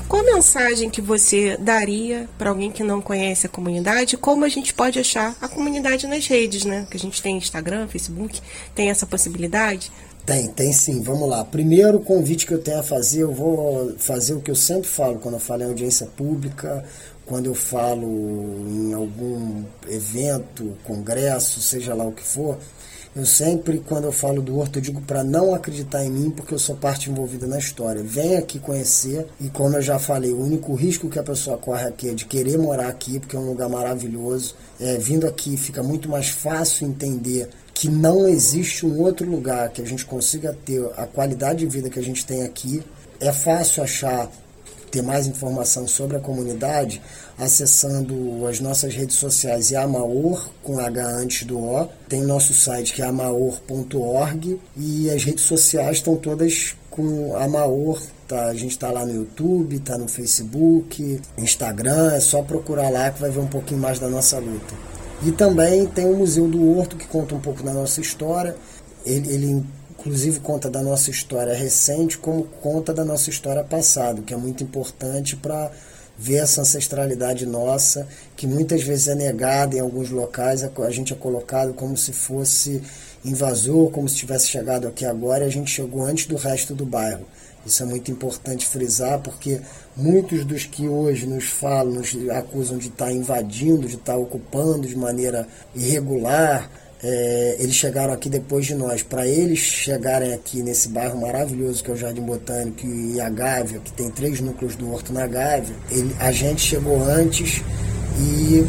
qual 0.07 0.23
mensagem 0.23 0.89
que 0.89 1.01
você 1.01 1.57
daria 1.57 2.29
para 2.37 2.49
alguém 2.49 2.71
que 2.71 2.83
não 2.83 3.01
conhece 3.01 3.45
a 3.45 3.49
comunidade? 3.49 4.15
Como 4.15 4.45
a 4.45 4.49
gente 4.49 4.73
pode 4.73 4.99
achar 4.99 5.35
a 5.41 5.47
comunidade 5.47 6.07
nas 6.07 6.27
redes, 6.27 6.65
né? 6.65 6.87
Que 6.89 6.97
a 6.97 6.99
gente 6.99 7.21
tem 7.21 7.37
Instagram, 7.37 7.87
Facebook, 7.87 8.41
tem 8.75 8.89
essa 8.89 9.05
possibilidade? 9.05 9.91
Tem, 10.25 10.47
tem 10.47 10.71
sim. 10.71 11.01
Vamos 11.01 11.27
lá. 11.27 11.43
Primeiro 11.43 11.99
convite 11.99 12.45
que 12.45 12.53
eu 12.53 12.61
tenho 12.61 12.79
a 12.79 12.83
fazer, 12.83 13.23
eu 13.23 13.33
vou 13.33 13.95
fazer 13.97 14.33
o 14.33 14.41
que 14.41 14.51
eu 14.51 14.55
sempre 14.55 14.87
falo 14.87 15.19
quando 15.19 15.35
eu 15.35 15.39
falo 15.39 15.63
em 15.63 15.65
audiência 15.65 16.05
pública, 16.05 16.85
quando 17.25 17.47
eu 17.47 17.55
falo 17.55 18.05
em 18.05 18.93
algum 18.93 19.63
evento, 19.89 20.77
congresso, 20.83 21.59
seja 21.59 21.93
lá 21.93 22.03
o 22.03 22.11
que 22.11 22.23
for 22.23 22.57
eu 23.13 23.25
sempre, 23.25 23.79
quando 23.79 24.05
eu 24.05 24.11
falo 24.11 24.41
do 24.41 24.57
Horto, 24.57 24.79
eu 24.79 24.83
digo 24.83 25.01
para 25.01 25.21
não 25.21 25.53
acreditar 25.53 26.03
em 26.05 26.09
mim, 26.09 26.29
porque 26.29 26.53
eu 26.53 26.59
sou 26.59 26.77
parte 26.77 27.09
envolvida 27.09 27.45
na 27.45 27.59
história. 27.59 28.01
Vem 28.01 28.37
aqui 28.37 28.57
conhecer, 28.57 29.27
e 29.39 29.49
como 29.49 29.75
eu 29.75 29.81
já 29.81 29.99
falei, 29.99 30.31
o 30.31 30.41
único 30.41 30.73
risco 30.73 31.09
que 31.09 31.19
a 31.19 31.23
pessoa 31.23 31.57
corre 31.57 31.85
aqui 31.87 32.09
é 32.09 32.13
de 32.13 32.25
querer 32.25 32.57
morar 32.57 32.87
aqui, 32.87 33.19
porque 33.19 33.35
é 33.35 33.39
um 33.39 33.47
lugar 33.47 33.67
maravilhoso. 33.67 34.55
É, 34.79 34.97
vindo 34.97 35.27
aqui 35.27 35.57
fica 35.57 35.83
muito 35.83 36.07
mais 36.07 36.29
fácil 36.29 36.87
entender 36.87 37.49
que 37.73 37.89
não 37.89 38.27
existe 38.27 38.85
um 38.85 38.99
outro 39.01 39.29
lugar 39.29 39.69
que 39.71 39.81
a 39.81 39.85
gente 39.85 40.05
consiga 40.05 40.55
ter 40.65 40.81
a 40.95 41.05
qualidade 41.05 41.59
de 41.59 41.65
vida 41.65 41.89
que 41.89 41.99
a 41.99 42.03
gente 42.03 42.25
tem 42.25 42.43
aqui. 42.43 42.81
É 43.19 43.33
fácil 43.33 43.83
achar 43.83 44.31
ter 44.91 45.01
mais 45.01 45.25
informação 45.25 45.87
sobre 45.87 46.17
a 46.17 46.19
comunidade 46.19 47.01
acessando 47.39 48.45
as 48.45 48.59
nossas 48.59 48.93
redes 48.93 49.15
sociais 49.15 49.71
e 49.71 49.75
Amaor, 49.75 50.49
com 50.61 50.79
H 50.79 51.07
antes 51.07 51.47
do 51.47 51.57
O. 51.57 51.87
Tem 52.07 52.21
nosso 52.21 52.53
site 52.53 52.93
que 52.93 53.01
é 53.01 53.05
amaor.org 53.05 54.59
e 54.77 55.09
as 55.09 55.23
redes 55.23 55.45
sociais 55.45 55.97
estão 55.97 56.15
todas 56.15 56.75
com 56.89 57.35
Amaor. 57.35 57.99
Tá? 58.27 58.45
A 58.45 58.53
gente 58.53 58.71
está 58.71 58.91
lá 58.91 59.05
no 59.05 59.13
YouTube, 59.13 59.77
está 59.77 59.97
no 59.97 60.07
Facebook, 60.07 61.19
Instagram, 61.37 62.13
é 62.13 62.19
só 62.19 62.43
procurar 62.43 62.89
lá 62.89 63.09
que 63.09 63.21
vai 63.21 63.31
ver 63.31 63.39
um 63.39 63.47
pouquinho 63.47 63.79
mais 63.79 63.97
da 63.97 64.07
nossa 64.07 64.37
luta. 64.37 64.75
E 65.23 65.31
também 65.31 65.85
tem 65.85 66.05
o 66.05 66.15
Museu 66.15 66.47
do 66.47 66.77
Horto, 66.77 66.95
que 66.95 67.07
conta 67.07 67.35
um 67.35 67.39
pouco 67.39 67.63
da 67.63 67.73
nossa 67.73 68.01
história. 68.01 68.55
Ele, 69.05 69.33
ele 69.33 69.65
inclusive 70.01 70.39
conta 70.39 70.67
da 70.67 70.81
nossa 70.81 71.11
história 71.11 71.53
recente, 71.53 72.17
como 72.17 72.43
conta 72.43 72.91
da 72.91 73.05
nossa 73.05 73.29
história 73.29 73.63
passada, 73.63 74.21
que 74.23 74.33
é 74.33 74.37
muito 74.37 74.63
importante 74.63 75.35
para 75.35 75.71
ver 76.17 76.37
essa 76.37 76.61
ancestralidade 76.61 77.45
nossa, 77.45 78.07
que 78.35 78.47
muitas 78.47 78.81
vezes 78.81 79.07
é 79.07 79.15
negada 79.15 79.75
em 79.75 79.79
alguns 79.79 80.09
locais, 80.09 80.63
a 80.63 80.89
gente 80.89 81.13
é 81.13 81.15
colocado 81.15 81.73
como 81.73 81.95
se 81.95 82.11
fosse 82.11 82.81
invasor, 83.23 83.91
como 83.91 84.09
se 84.09 84.15
tivesse 84.15 84.47
chegado 84.47 84.87
aqui 84.87 85.05
agora, 85.05 85.43
e 85.43 85.47
a 85.47 85.51
gente 85.51 85.69
chegou 85.69 86.03
antes 86.03 86.25
do 86.25 86.35
resto 86.35 86.73
do 86.73 86.85
bairro. 86.85 87.25
Isso 87.63 87.83
é 87.83 87.85
muito 87.85 88.09
importante 88.11 88.65
frisar, 88.65 89.19
porque 89.19 89.61
muitos 89.95 90.43
dos 90.43 90.65
que 90.65 90.87
hoje 90.87 91.27
nos 91.27 91.45
falam, 91.45 91.93
nos 91.93 92.15
acusam 92.31 92.79
de 92.79 92.87
estar 92.87 93.11
invadindo, 93.11 93.87
de 93.87 93.95
estar 93.95 94.17
ocupando 94.17 94.87
de 94.87 94.95
maneira 94.95 95.47
irregular, 95.75 96.69
é, 97.03 97.55
eles 97.59 97.75
chegaram 97.75 98.13
aqui 98.13 98.29
depois 98.29 98.65
de 98.65 98.75
nós. 98.75 99.01
Para 99.01 99.27
eles 99.27 99.59
chegarem 99.59 100.33
aqui 100.33 100.61
nesse 100.61 100.89
bairro 100.89 101.19
maravilhoso 101.19 101.83
que 101.83 101.89
é 101.89 101.93
o 101.93 101.97
Jardim 101.97 102.21
Botânico 102.21 102.85
e 102.85 103.19
a 103.19 103.29
Gávea, 103.29 103.79
que 103.79 103.91
tem 103.91 104.09
três 104.09 104.39
núcleos 104.39 104.75
do 104.75 104.91
Horto 104.91 105.11
na 105.11 105.25
Gávea, 105.25 105.75
ele, 105.89 106.15
a 106.19 106.31
gente 106.31 106.61
chegou 106.61 107.01
antes 107.03 107.61
e 108.19 108.65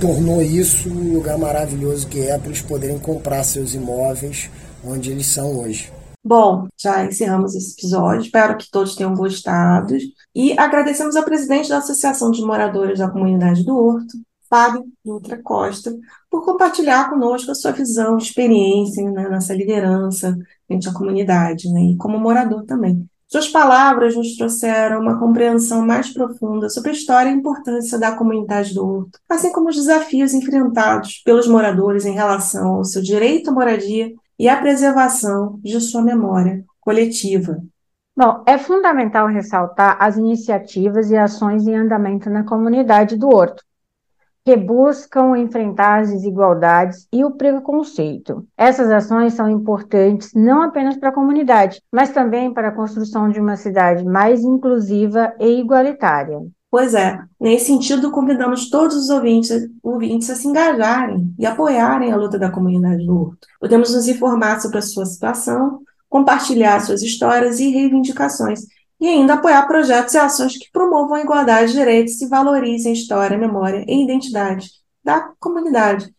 tornou 0.00 0.40
isso 0.42 0.88
um 0.88 1.14
lugar 1.14 1.36
maravilhoso 1.36 2.06
que 2.06 2.20
é 2.20 2.38
para 2.38 2.46
eles 2.46 2.62
poderem 2.62 2.98
comprar 2.98 3.42
seus 3.44 3.74
imóveis 3.74 4.48
onde 4.84 5.10
eles 5.10 5.26
são 5.26 5.58
hoje. 5.58 5.92
Bom, 6.22 6.68
já 6.78 7.04
encerramos 7.04 7.54
esse 7.54 7.72
episódio. 7.72 8.22
Espero 8.22 8.56
que 8.56 8.70
todos 8.70 8.94
tenham 8.94 9.14
gostado. 9.14 9.96
E 10.34 10.58
agradecemos 10.58 11.16
ao 11.16 11.24
presidente 11.24 11.68
da 11.68 11.78
Associação 11.78 12.30
de 12.30 12.42
Moradores 12.42 12.98
da 12.98 13.08
Comunidade 13.08 13.64
do 13.64 13.76
Horto, 13.76 14.18
Fábio 14.50 14.84
Dutra 15.04 15.40
Costa, 15.40 15.96
por 16.28 16.44
compartilhar 16.44 17.08
conosco 17.08 17.52
a 17.52 17.54
sua 17.54 17.70
visão, 17.70 18.18
experiência 18.18 19.08
né, 19.08 19.28
nessa 19.28 19.54
liderança 19.54 20.36
frente 20.66 20.88
à 20.88 20.92
comunidade, 20.92 21.72
né, 21.72 21.80
e 21.80 21.96
como 21.96 22.18
morador 22.18 22.64
também. 22.64 23.08
Suas 23.28 23.48
palavras 23.48 24.16
nos 24.16 24.36
trouxeram 24.36 25.00
uma 25.00 25.16
compreensão 25.16 25.86
mais 25.86 26.12
profunda 26.12 26.68
sobre 26.68 26.90
a 26.90 26.94
história 26.94 27.30
e 27.30 27.32
a 27.32 27.36
importância 27.36 27.96
da 27.96 28.10
comunidade 28.10 28.74
do 28.74 28.84
Horto, 28.84 29.20
assim 29.28 29.52
como 29.52 29.68
os 29.68 29.76
desafios 29.76 30.34
enfrentados 30.34 31.22
pelos 31.24 31.46
moradores 31.46 32.04
em 32.04 32.12
relação 32.12 32.74
ao 32.74 32.84
seu 32.84 33.00
direito 33.00 33.50
à 33.50 33.52
moradia 33.52 34.12
e 34.36 34.48
à 34.48 34.56
preservação 34.56 35.60
de 35.62 35.80
sua 35.80 36.02
memória 36.02 36.64
coletiva. 36.80 37.62
Bom, 38.16 38.42
é 38.44 38.58
fundamental 38.58 39.28
ressaltar 39.28 39.96
as 40.00 40.16
iniciativas 40.16 41.12
e 41.12 41.16
ações 41.16 41.68
em 41.68 41.76
andamento 41.76 42.28
na 42.28 42.42
comunidade 42.42 43.16
do 43.16 43.28
Horto, 43.28 43.62
que 44.44 44.56
buscam 44.56 45.36
enfrentar 45.36 46.00
as 46.00 46.10
desigualdades 46.10 47.06
e 47.12 47.24
o 47.24 47.32
preconceito. 47.32 48.46
Essas 48.56 48.90
ações 48.90 49.34
são 49.34 49.50
importantes 49.50 50.32
não 50.34 50.62
apenas 50.62 50.96
para 50.96 51.10
a 51.10 51.14
comunidade, 51.14 51.82
mas 51.92 52.10
também 52.10 52.52
para 52.52 52.68
a 52.68 52.74
construção 52.74 53.28
de 53.28 53.38
uma 53.38 53.56
cidade 53.56 54.04
mais 54.04 54.42
inclusiva 54.42 55.34
e 55.38 55.60
igualitária. 55.60 56.40
Pois 56.70 56.94
é, 56.94 57.18
nesse 57.38 57.66
sentido, 57.66 58.12
convidamos 58.12 58.70
todos 58.70 58.96
os 58.96 59.10
ouvintes, 59.10 59.68
ouvintes 59.82 60.30
a 60.30 60.36
se 60.36 60.46
engajarem 60.46 61.34
e 61.36 61.44
apoiarem 61.44 62.12
a 62.12 62.16
luta 62.16 62.38
da 62.38 62.50
comunidade 62.50 63.04
do 63.04 63.16
Horto. 63.16 63.48
Podemos 63.58 63.92
nos 63.92 64.06
informar 64.06 64.60
sobre 64.60 64.78
a 64.78 64.82
sua 64.82 65.04
situação, 65.04 65.80
compartilhar 66.08 66.80
suas 66.80 67.02
histórias 67.02 67.58
e 67.58 67.70
reivindicações 67.70 68.60
e 69.00 69.08
ainda 69.08 69.34
apoiar 69.34 69.66
projetos 69.66 70.14
e 70.14 70.18
ações 70.18 70.58
que 70.58 70.70
promovam 70.70 71.14
a 71.14 71.22
igualdade 71.22 71.72
de 71.72 71.78
direitos 71.78 72.20
e 72.20 72.28
valorizem 72.28 72.92
a 72.92 72.94
história, 72.94 73.36
a 73.36 73.40
memória 73.40 73.84
e 73.88 73.92
a 73.92 74.04
identidade 74.04 74.68
da 75.02 75.32
comunidade. 75.40 76.12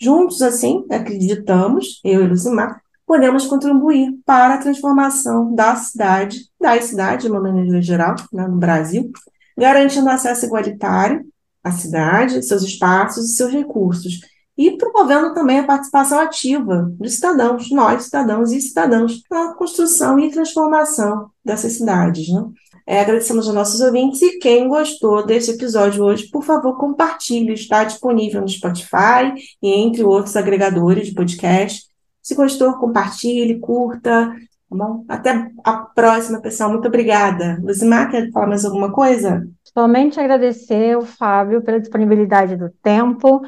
Juntos, 0.00 0.42
assim, 0.42 0.84
acreditamos, 0.90 2.00
eu 2.04 2.24
e 2.24 2.26
Luzimar, 2.26 2.82
podemos 3.06 3.46
contribuir 3.46 4.12
para 4.26 4.54
a 4.54 4.58
transformação 4.58 5.54
da 5.54 5.76
cidade, 5.76 6.40
da 6.60 6.80
cidade, 6.80 7.22
de 7.22 7.30
uma 7.30 7.40
maneira 7.40 7.80
geral, 7.80 8.16
né, 8.32 8.46
no 8.48 8.56
Brasil, 8.56 9.10
garantindo 9.56 10.10
acesso 10.10 10.46
igualitário 10.46 11.24
à 11.62 11.70
cidade, 11.70 12.42
seus 12.42 12.62
espaços 12.62 13.30
e 13.30 13.36
seus 13.36 13.52
recursos, 13.52 14.20
e 14.56 14.76
promovendo 14.76 15.34
também 15.34 15.58
a 15.58 15.64
participação 15.64 16.20
ativa 16.20 16.88
dos 16.98 17.14
cidadãos, 17.14 17.70
nós, 17.70 18.04
cidadãos 18.04 18.52
e 18.52 18.60
cidadãos, 18.60 19.22
na 19.30 19.54
construção 19.54 20.18
e 20.18 20.30
transformação 20.30 21.28
dessas 21.44 21.72
cidades. 21.72 22.28
Né? 22.28 22.44
É, 22.86 23.00
agradecemos 23.00 23.46
aos 23.46 23.54
nossos 23.54 23.80
ouvintes 23.80 24.20
e 24.22 24.38
quem 24.38 24.68
gostou 24.68 25.24
desse 25.24 25.52
episódio 25.52 26.04
hoje, 26.04 26.28
por 26.30 26.42
favor, 26.42 26.76
compartilhe. 26.76 27.54
Está 27.54 27.82
disponível 27.82 28.40
no 28.40 28.48
Spotify 28.48 29.32
e 29.62 29.72
entre 29.72 30.04
outros 30.04 30.36
agregadores 30.36 31.08
de 31.08 31.14
podcast. 31.14 31.86
Se 32.22 32.34
gostou, 32.34 32.74
compartilhe, 32.74 33.58
curta. 33.58 34.30
Tá 34.30 34.76
bom? 34.76 35.04
Até 35.08 35.50
a 35.64 35.76
próxima, 35.78 36.40
pessoal. 36.40 36.70
Muito 36.70 36.86
obrigada. 36.86 37.58
Luzimar, 37.62 38.10
quer 38.10 38.30
falar 38.30 38.48
mais 38.48 38.64
alguma 38.64 38.92
coisa? 38.92 39.46
Somente 39.64 40.20
agradecer 40.20 40.96
o 40.96 41.02
Fábio 41.02 41.62
pela 41.62 41.80
disponibilidade 41.80 42.56
do 42.56 42.70
tempo 42.82 43.42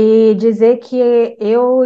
e 0.00 0.32
dizer 0.36 0.76
que 0.76 0.96
eu, 1.40 1.80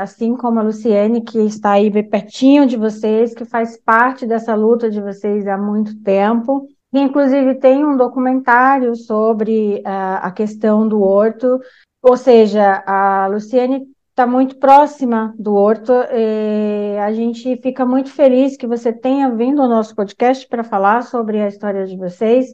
assim 0.00 0.36
como 0.36 0.58
a 0.58 0.64
Luciene, 0.64 1.20
que 1.20 1.38
está 1.38 1.72
aí 1.72 1.90
pertinho 2.02 2.66
de 2.66 2.76
vocês, 2.76 3.34
que 3.34 3.44
faz 3.44 3.80
parte 3.80 4.26
dessa 4.26 4.52
luta 4.56 4.90
de 4.90 5.00
vocês 5.00 5.46
há 5.46 5.56
muito 5.56 6.02
tempo, 6.02 6.66
inclusive 6.92 7.54
tem 7.54 7.84
um 7.84 7.96
documentário 7.96 8.96
sobre 8.96 9.76
uh, 9.86 10.18
a 10.22 10.32
questão 10.32 10.88
do 10.88 11.00
horto, 11.00 11.60
ou 12.02 12.16
seja, 12.16 12.82
a 12.84 13.28
Luciene 13.28 13.86
está 14.10 14.26
muito 14.26 14.56
próxima 14.56 15.32
do 15.38 15.54
horto, 15.54 15.92
a 15.92 17.12
gente 17.12 17.56
fica 17.58 17.84
muito 17.84 18.10
feliz 18.10 18.56
que 18.56 18.66
você 18.66 18.92
tenha 18.92 19.30
vindo 19.30 19.62
ao 19.62 19.68
nosso 19.68 19.94
podcast 19.94 20.48
para 20.48 20.64
falar 20.64 21.02
sobre 21.02 21.40
a 21.40 21.48
história 21.48 21.86
de 21.86 21.96
vocês, 21.96 22.46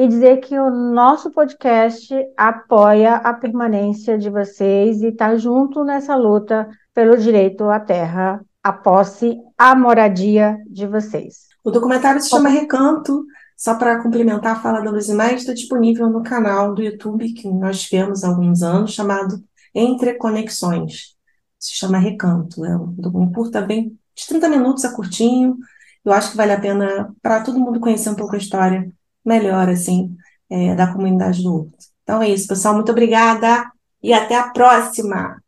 e 0.00 0.08
dizer 0.08 0.38
que 0.38 0.58
o 0.58 0.70
nosso 0.70 1.30
podcast 1.30 2.14
apoia 2.34 3.16
a 3.16 3.34
permanência 3.34 4.16
de 4.16 4.30
vocês 4.30 5.02
e 5.02 5.08
está 5.08 5.36
junto 5.36 5.84
nessa 5.84 6.16
luta 6.16 6.66
pelo 6.94 7.18
direito 7.18 7.64
à 7.64 7.78
terra, 7.78 8.42
a 8.62 8.72
posse, 8.72 9.36
a 9.58 9.74
moradia 9.74 10.56
de 10.66 10.86
vocês. 10.86 11.48
O 11.62 11.70
documentário 11.70 12.18
se 12.18 12.30
chama 12.30 12.48
Recanto, 12.48 13.26
só 13.54 13.74
para 13.74 14.02
complementar 14.02 14.56
a 14.56 14.60
fala 14.60 14.80
da 14.80 14.90
Luzimar, 14.90 15.34
está 15.34 15.52
disponível 15.52 16.08
no 16.08 16.22
canal 16.22 16.74
do 16.74 16.82
YouTube 16.82 17.34
que 17.34 17.46
nós 17.46 17.82
tivemos 17.82 18.24
há 18.24 18.28
alguns 18.28 18.62
anos, 18.62 18.94
chamado 18.94 19.44
Entre 19.74 20.14
Conexões. 20.14 21.14
Se 21.58 21.74
chama 21.74 21.98
Recanto. 21.98 22.64
É 22.64 22.74
um 22.74 23.30
curta 23.30 23.60
bem 23.60 23.98
de 24.14 24.26
30 24.26 24.48
minutos, 24.48 24.82
é 24.82 24.90
curtinho. 24.90 25.58
Eu 26.02 26.14
acho 26.14 26.30
que 26.30 26.38
vale 26.38 26.52
a 26.52 26.60
pena 26.60 27.14
para 27.20 27.42
todo 27.42 27.60
mundo 27.60 27.78
conhecer 27.78 28.08
um 28.08 28.14
pouco 28.14 28.34
a 28.34 28.38
história 28.38 28.90
melhor, 29.24 29.68
assim, 29.68 30.16
é, 30.50 30.74
da 30.74 30.92
comunidade 30.92 31.42
do 31.42 31.54
Horto. 31.54 31.76
Então 32.02 32.22
é 32.22 32.28
isso, 32.28 32.48
pessoal. 32.48 32.74
Muito 32.74 32.92
obrigada 32.92 33.70
e 34.02 34.12
até 34.12 34.36
a 34.36 34.50
próxima! 34.50 35.39